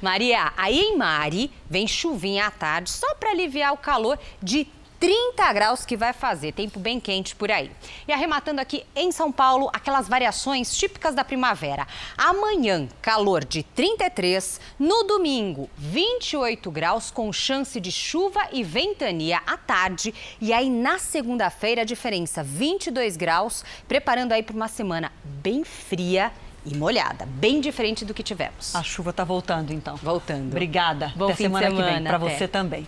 [0.00, 4.66] Maria, aí em Mari vem chuvinha à tarde, só para aliviar o calor de
[5.02, 7.72] 30 graus que vai fazer, tempo bem quente por aí.
[8.06, 11.88] E arrematando aqui em São Paulo, aquelas variações típicas da primavera.
[12.16, 19.56] Amanhã, calor de 33, no domingo, 28 graus com chance de chuva e ventania à
[19.56, 20.14] tarde.
[20.40, 26.30] E aí na segunda-feira, a diferença 22 graus, preparando aí para uma semana bem fria
[26.64, 28.72] e molhada, bem diferente do que tivemos.
[28.76, 29.96] A chuva está voltando então.
[29.96, 30.52] Voltando.
[30.52, 31.12] Obrigada.
[31.16, 32.86] Bom Até fim de semana, semana, que vem para você também.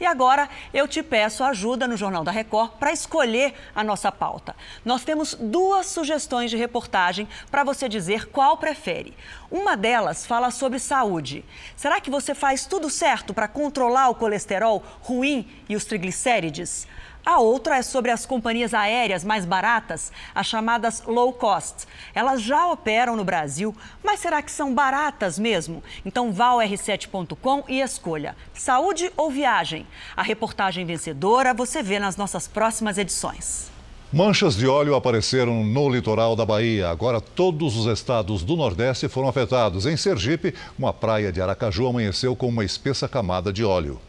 [0.00, 4.56] E agora eu te peço ajuda no Jornal da Record para escolher a nossa pauta.
[4.82, 9.14] Nós temos duas sugestões de reportagem para você dizer qual prefere.
[9.50, 11.44] Uma delas fala sobre saúde.
[11.76, 16.88] Será que você faz tudo certo para controlar o colesterol ruim e os triglicérides?
[17.24, 21.86] A outra é sobre as companhias aéreas mais baratas, as chamadas low cost.
[22.14, 25.82] Elas já operam no Brasil, mas será que são baratas mesmo?
[26.04, 29.86] Então vá ao r7.com e escolha saúde ou viagem.
[30.16, 33.70] A reportagem vencedora você vê nas nossas próximas edições.
[34.12, 36.88] Manchas de óleo apareceram no litoral da Bahia.
[36.88, 39.86] Agora todos os estados do Nordeste foram afetados.
[39.86, 44.00] Em Sergipe, uma praia de Aracaju amanheceu com uma espessa camada de óleo.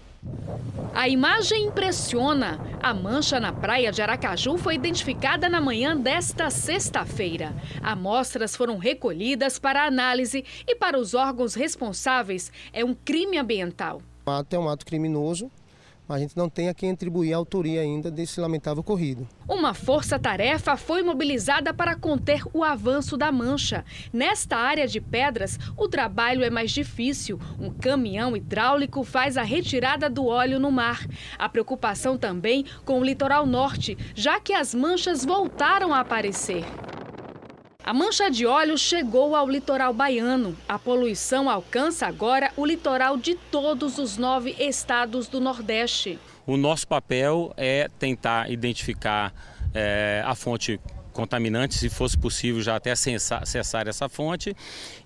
[0.94, 2.60] A imagem impressiona.
[2.82, 7.56] A mancha na praia de Aracaju foi identificada na manhã desta sexta-feira.
[7.82, 14.02] Amostras foram recolhidas para análise e, para os órgãos responsáveis, é um crime ambiental.
[14.26, 15.50] O ato é um ato criminoso,
[16.12, 19.26] mas a gente não tem a quem atribuir a autoria ainda desse lamentável ocorrido.
[19.48, 23.86] Uma força-tarefa foi mobilizada para conter o avanço da mancha.
[24.12, 27.40] Nesta área de pedras, o trabalho é mais difícil.
[27.58, 31.08] Um caminhão hidráulico faz a retirada do óleo no mar.
[31.40, 36.66] A preocupação também com o litoral norte, já que as manchas voltaram a aparecer.
[37.84, 40.56] A mancha de óleo chegou ao litoral baiano.
[40.70, 46.20] A poluição alcança agora o litoral de todos os nove estados do Nordeste.
[46.46, 49.34] O nosso papel é tentar identificar
[49.74, 50.80] é, a fonte
[51.12, 54.56] contaminante, se fosse possível já até cessar, cessar essa fonte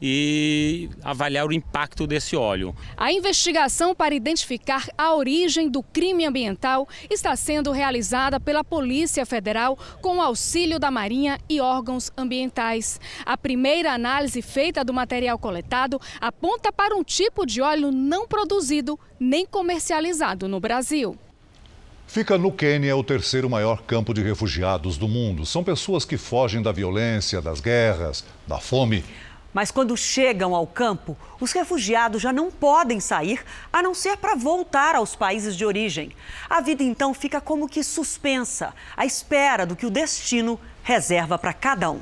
[0.01, 2.75] e avaliar o impacto desse óleo.
[2.95, 9.77] A investigação para identificar a origem do crime ambiental está sendo realizada pela Polícia Federal
[10.01, 12.99] com o auxílio da Marinha e órgãos ambientais.
[13.25, 18.99] A primeira análise feita do material coletado aponta para um tipo de óleo não produzido
[19.19, 21.17] nem comercializado no Brasil.
[22.07, 25.45] Fica no Quênia o terceiro maior campo de refugiados do mundo.
[25.45, 29.03] São pessoas que fogem da violência, das guerras, da fome.
[29.53, 33.41] Mas quando chegam ao campo, os refugiados já não podem sair
[33.71, 36.11] a não ser para voltar aos países de origem.
[36.49, 41.53] A vida então fica como que suspensa, à espera do que o destino reserva para
[41.53, 42.01] cada um.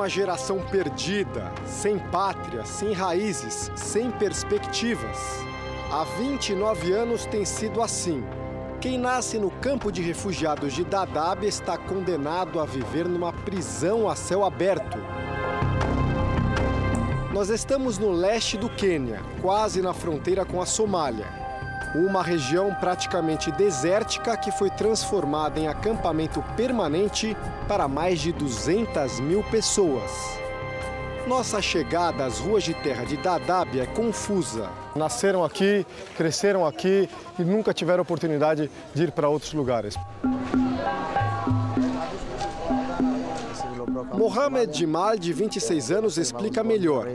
[0.00, 5.18] Uma geração perdida, sem pátria, sem raízes, sem perspectivas.
[5.92, 8.24] Há 29 anos tem sido assim.
[8.80, 14.16] Quem nasce no campo de refugiados de Dadaab está condenado a viver numa prisão a
[14.16, 14.96] céu aberto.
[17.30, 21.39] Nós estamos no leste do Quênia, quase na fronteira com a Somália.
[21.94, 27.36] Uma região praticamente desértica que foi transformada em acampamento permanente
[27.66, 30.10] para mais de 200 mil pessoas.
[31.26, 34.70] Nossa chegada às ruas de terra de Dadaab é confusa.
[34.94, 35.84] Nasceram aqui,
[36.16, 39.96] cresceram aqui e nunca tiveram oportunidade de ir para outros lugares.
[44.14, 47.06] Mohamed Jimal, de 26 anos, explica melhor.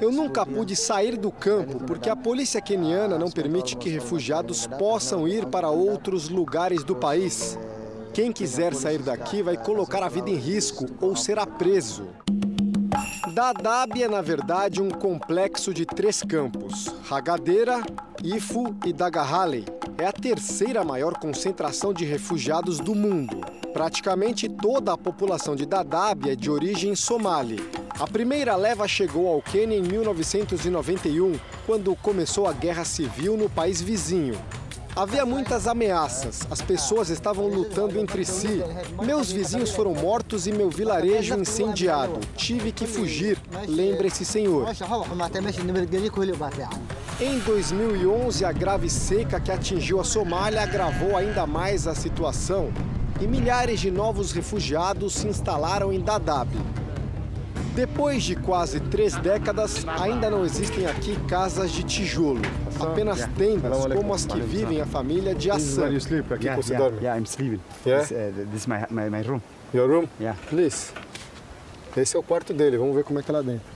[0.00, 5.26] Eu nunca pude sair do campo porque a polícia queniana não permite que refugiados possam
[5.26, 7.58] ir para outros lugares do país.
[8.12, 12.08] Quem quiser sair daqui vai colocar a vida em risco ou será preso.
[13.34, 17.82] Dadaab é, na verdade, um complexo de três campos: Hagadeira,
[18.24, 19.66] Ifu e Dagahale.
[19.98, 23.40] É a terceira maior concentração de refugiados do mundo.
[23.72, 27.58] Praticamente toda a população de Dadaab é de origem somali.
[27.98, 31.32] A primeira leva chegou ao Quênia em 1991,
[31.64, 34.38] quando começou a guerra civil no país vizinho.
[34.94, 38.62] Havia muitas ameaças, as pessoas estavam lutando entre si.
[39.02, 42.20] Meus vizinhos foram mortos e meu vilarejo incendiado.
[42.36, 44.68] Tive que fugir, lembra esse senhor.
[47.18, 52.70] Em 2011, a grave seca que atingiu a Somália agravou ainda mais a situação
[53.22, 56.50] e milhares de novos refugiados se instalaram em Dadaab.
[57.76, 62.40] Depois de quase três décadas, ainda não existem aqui casas de tijolo,
[62.80, 65.84] apenas tendas como as que vivem a família de Hassan.
[66.30, 67.00] Aqui você dorme?
[67.00, 67.60] Yeah, I'm sleeping.
[67.84, 68.02] Yeah?
[68.02, 69.42] This, uh, this is my, my, my room.
[69.74, 70.08] Your room?
[70.18, 70.38] Yeah.
[70.48, 70.90] Please.
[71.94, 73.66] Esse é o quarto dele, vamos ver como é que é lá dentro.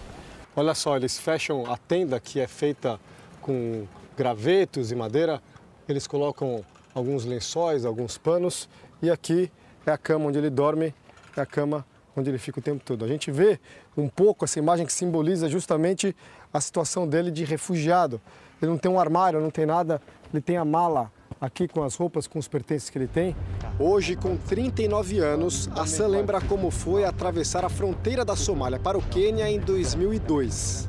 [0.57, 2.99] Olha só, eles fecham a tenda que é feita
[3.43, 3.87] com
[4.17, 5.43] gravetos e madeira,
[5.87, 8.67] eles colocam alguns lençóis, alguns panos
[9.03, 9.53] e aqui
[9.85, 10.95] é a cama onde ele dorme,
[11.37, 11.85] é a cama
[12.17, 13.05] onde ele fica o tempo todo.
[13.05, 13.59] A gente vê
[13.97, 16.15] um pouco essa imagem que simboliza justamente
[16.53, 18.21] a situação dele de refugiado.
[18.61, 20.01] Ele não tem um armário, não tem nada,
[20.33, 23.35] ele tem a mala aqui com as roupas, com os pertences que ele tem.
[23.79, 29.03] Hoje, com 39 anos, Hassan lembra como foi atravessar a fronteira da Somália para o
[29.03, 30.89] Quênia em 2002.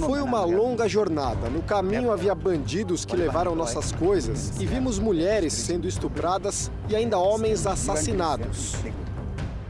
[0.00, 1.48] Foi uma longa jornada.
[1.48, 7.18] No caminho havia bandidos que levaram nossas coisas e vimos mulheres sendo estupradas e ainda
[7.18, 8.74] homens assassinados.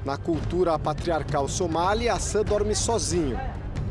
[0.09, 3.39] Na cultura patriarcal somália, Hassan dorme sozinho.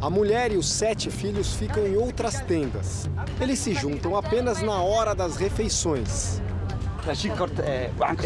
[0.02, 3.08] A mulher e os sete filhos ficam em outras tendas.
[3.40, 6.42] Eles se juntam apenas na hora das refeições.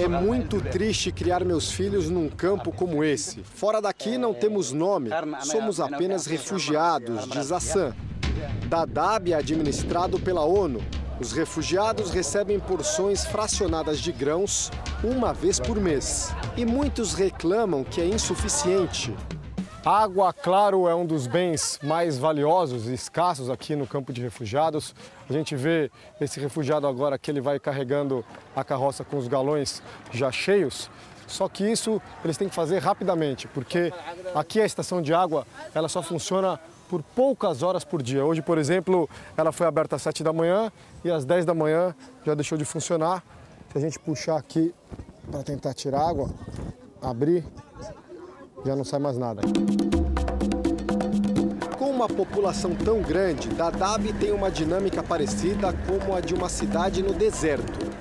[0.02, 3.44] É muito triste criar meus filhos num campo como esse.
[3.44, 5.10] Fora daqui não temos nome,
[5.42, 7.94] somos apenas refugiados, diz Hassan.
[8.70, 10.80] Dadaab é administrado pela ONU.
[11.22, 14.72] Os refugiados recebem porções fracionadas de grãos
[15.04, 16.34] uma vez por mês.
[16.58, 19.16] E muitos reclamam que é insuficiente.
[19.86, 24.96] Água, claro, é um dos bens mais valiosos e escassos aqui no campo de refugiados.
[25.30, 29.84] A gente vê esse refugiado agora que ele vai carregando a carroça com os galões
[30.12, 30.90] já cheios.
[31.28, 33.94] Só que isso eles têm que fazer rapidamente, porque
[34.34, 35.46] aqui a estação de água
[35.76, 36.60] ela só funciona
[36.90, 38.26] por poucas horas por dia.
[38.26, 40.70] Hoje, por exemplo, ela foi aberta às 7 da manhã
[41.04, 41.96] e às 10 da manhã
[42.26, 43.24] já deixou de funcionar.
[43.72, 44.74] Se a gente puxar aqui
[45.30, 46.30] para tentar tirar água,
[47.02, 47.44] abrir,
[48.66, 49.42] já não sai mais nada.
[51.78, 57.02] Com uma população tão grande, Dadaab tem uma dinâmica parecida como a de uma cidade
[57.02, 57.92] no deserto.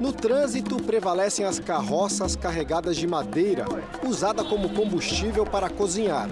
[0.00, 3.64] No trânsito, prevalecem as carroças carregadas de madeira,
[4.06, 6.28] usada como combustível para cozinhar.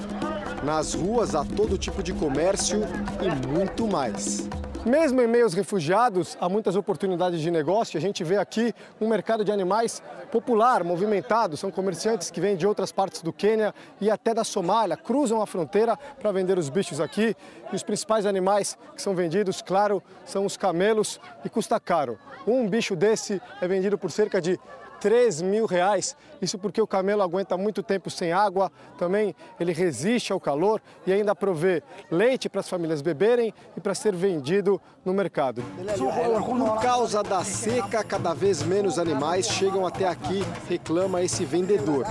[0.64, 2.80] Nas ruas há todo tipo de comércio
[3.20, 4.48] e muito mais.
[4.84, 7.96] Mesmo em meio aos refugiados, há muitas oportunidades de negócio.
[7.96, 10.02] A gente vê aqui um mercado de animais
[10.32, 11.56] popular, movimentado.
[11.56, 15.46] São comerciantes que vêm de outras partes do Quênia e até da Somália, cruzam a
[15.46, 17.36] fronteira para vender os bichos aqui.
[17.72, 22.18] E os principais animais que são vendidos, claro, são os camelos e custa caro.
[22.44, 24.58] Um bicho desse é vendido por cerca de
[25.02, 26.16] 3 mil reais.
[26.40, 31.12] Isso porque o camelo aguenta muito tempo sem água, também ele resiste ao calor e
[31.12, 35.60] ainda provê leite para as famílias beberem e para ser vendido no mercado.
[35.60, 42.06] Por causa da seca, cada vez menos animais chegam até aqui, reclama esse vendedor.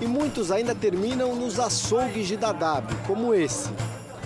[0.00, 3.70] E muitos ainda terminam nos açougues de Dadaab, como esse.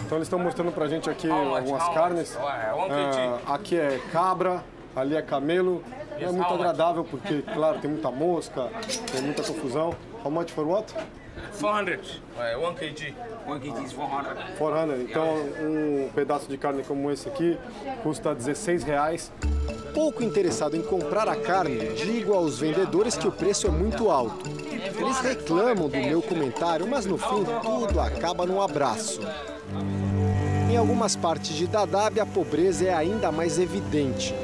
[0.06, 2.34] Então eles estão mostrando para a gente aqui algumas carnes.
[2.36, 4.62] Ah, aqui é cabra,
[4.94, 5.82] ali é camelo,
[6.18, 8.70] é muito agradável porque, claro, tem muita mosca,
[9.10, 9.94] tem muita confusão.
[10.24, 10.94] How much for what?
[11.60, 12.22] 400.
[12.36, 13.14] 1 kg.
[13.46, 14.58] 1 kg is 400.
[14.58, 15.00] 400.
[15.02, 15.24] Então,
[15.60, 17.58] um pedaço de carne como esse aqui
[18.02, 19.32] custa 16 reais.
[19.92, 24.48] Pouco interessado em comprar a carne, digo aos vendedores que o preço é muito alto.
[24.98, 29.20] Eles reclamam do meu comentário, mas no fim tudo acaba num abraço.
[30.70, 34.34] Em algumas partes de Dadaab, a pobreza é ainda mais evidente.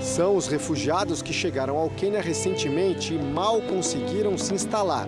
[0.00, 5.06] São os refugiados que chegaram ao Quênia recentemente e mal conseguiram se instalar.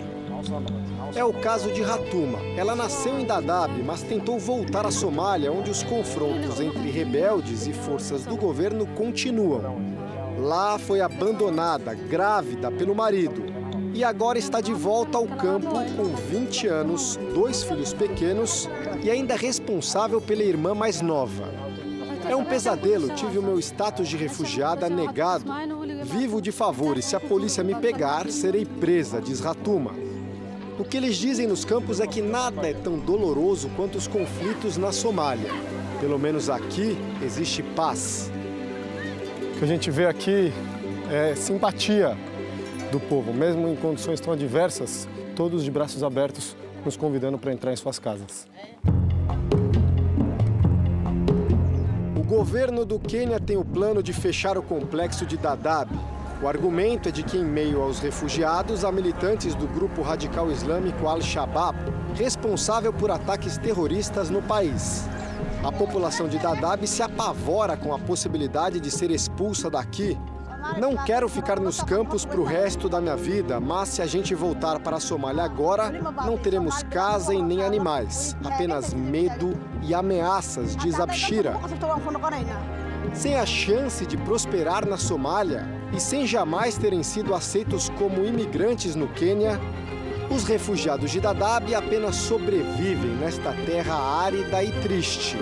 [1.15, 2.39] É o caso de Ratuma.
[2.57, 7.73] Ela nasceu em Dadaab, mas tentou voltar à Somália, onde os confrontos entre rebeldes e
[7.73, 9.77] forças do governo continuam.
[10.39, 13.43] Lá foi abandonada, grávida, pelo marido.
[13.93, 18.67] E agora está de volta ao campo com 20 anos, dois filhos pequenos
[19.03, 21.47] e ainda responsável pela irmã mais nova.
[22.27, 25.45] É um pesadelo, tive o meu status de refugiada negado.
[26.05, 29.91] Vivo de favores, se a polícia me pegar, serei presa, diz Ratuma.
[30.79, 34.77] O que eles dizem nos campos é que nada é tão doloroso quanto os conflitos
[34.77, 35.49] na Somália.
[35.99, 38.31] Pelo menos aqui existe paz.
[39.55, 40.51] O que a gente vê aqui
[41.11, 42.17] é simpatia
[42.91, 47.71] do povo, mesmo em condições tão adversas, todos de braços abertos, nos convidando para entrar
[47.71, 48.47] em suas casas.
[52.33, 55.91] Governo do Quênia tem o plano de fechar o complexo de Dadaab.
[56.41, 61.07] O argumento é de que, em meio aos refugiados, há militantes do grupo radical islâmico
[61.07, 61.77] Al-Shabaab,
[62.15, 65.07] responsável por ataques terroristas no país.
[65.63, 70.17] A população de Dadaab se apavora com a possibilidade de ser expulsa daqui
[70.77, 74.33] não quero ficar nos campos para o resto da minha vida, mas se a gente
[74.33, 75.91] voltar para a Somália agora,
[76.25, 81.57] não teremos casa e nem animais, apenas medo e ameaças, diz Abshira.
[83.13, 88.95] Sem a chance de prosperar na Somália e sem jamais terem sido aceitos como imigrantes
[88.95, 89.59] no Quênia,
[90.29, 95.37] Os refugiados de Dadaab apenas sobrevivem nesta terra árida e triste.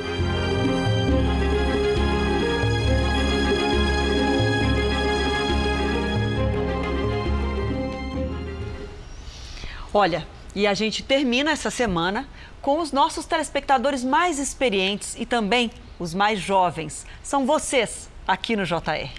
[9.94, 10.26] Olha,
[10.56, 12.28] e a gente termina essa semana
[12.62, 17.06] com os nossos telespectadores mais experientes e também os mais jovens.
[17.24, 19.10] São vocês aqui no JR.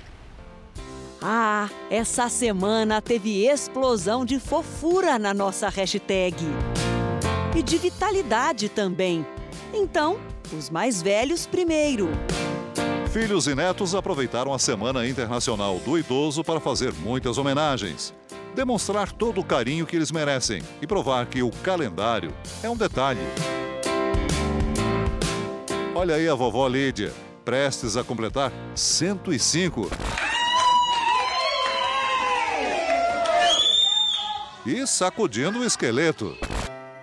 [1.21, 6.37] Ah, essa semana teve explosão de fofura na nossa hashtag.
[7.55, 9.25] E de vitalidade também.
[9.73, 10.19] Então,
[10.53, 12.09] os mais velhos primeiro.
[13.13, 18.13] Filhos e netos aproveitaram a Semana Internacional do Idoso para fazer muitas homenagens,
[18.55, 22.33] demonstrar todo o carinho que eles merecem e provar que o calendário
[22.63, 23.21] é um detalhe.
[25.95, 27.13] Olha aí a vovó Lídia,
[27.45, 29.91] prestes a completar 105.
[34.65, 36.37] E sacudindo o esqueleto.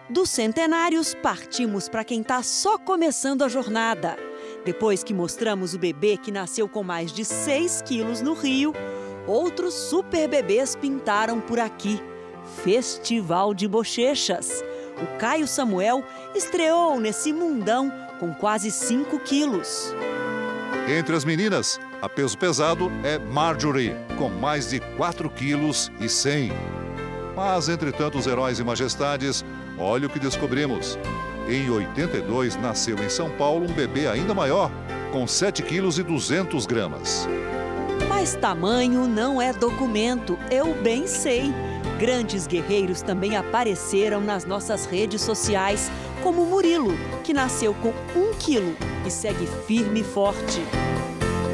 [0.10, 4.18] Dos centenários, partimos para quem está só começando a jornada.
[4.66, 8.74] Depois que mostramos o bebê que nasceu com mais de 6 quilos no Rio,
[9.30, 12.02] outros super bebês pintaram por aqui.
[12.64, 14.64] Festival de Bochechas.
[15.02, 16.04] O Caio Samuel
[16.36, 19.94] estreou nesse mundão com quase 5 quilos.
[20.88, 26.52] Entre as meninas, a peso pesado é Marjorie, com mais de 4 quilos e 100.
[27.36, 29.46] Mas entre tantos heróis e majestades,
[29.78, 30.98] olha o que descobrimos.
[31.48, 34.72] Em 82, nasceu em São Paulo um bebê ainda maior,
[35.12, 37.28] com 7 quilos e 200 gramas.
[38.20, 41.54] Mas tamanho não é documento, eu bem sei.
[41.98, 45.90] Grandes guerreiros também apareceram nas nossas redes sociais,
[46.22, 46.92] como Murilo,
[47.24, 48.76] que nasceu com um quilo
[49.08, 50.62] e segue firme e forte.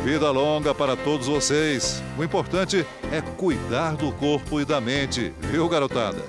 [0.04, 2.02] Vida longa para todos vocês.
[2.18, 6.24] O importante é cuidar do corpo e da mente, viu, garotada?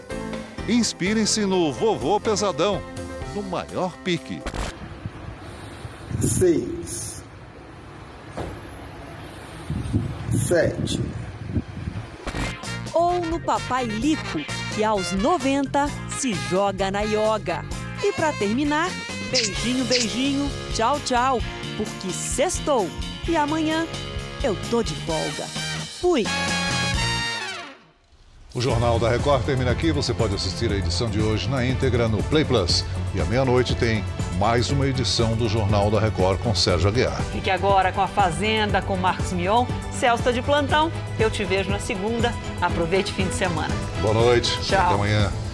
[0.68, 2.82] Inspirem-se no Vovô Pesadão,
[3.34, 4.43] no maior pique.
[6.20, 6.76] Sim.
[10.47, 11.01] 7.
[12.94, 14.40] Ou no Papai Lico,
[14.74, 15.88] que aos 90
[16.18, 17.64] se joga na ioga.
[18.03, 18.90] E para terminar,
[19.30, 21.40] beijinho, beijinho, tchau, tchau,
[21.76, 22.88] porque sextou
[23.28, 23.86] e amanhã
[24.42, 25.44] eu tô de folga.
[26.01, 26.24] Fui!
[28.57, 29.92] O Jornal da Record termina aqui.
[29.92, 32.86] Você pode assistir a edição de hoje na íntegra no Play Plus.
[33.14, 34.02] E à meia-noite tem
[34.38, 37.20] mais uma edição do Jornal da Record com Sérgio Aguiar.
[37.32, 39.66] Fique agora com a Fazenda, com Marcos Mion.
[39.92, 40.90] Celso de plantão.
[41.18, 42.32] Eu te vejo na segunda.
[42.59, 43.74] Aproveite o fim de semana.
[44.00, 44.59] Boa noite.
[44.62, 44.80] Tchau.
[44.80, 45.45] Até amanhã.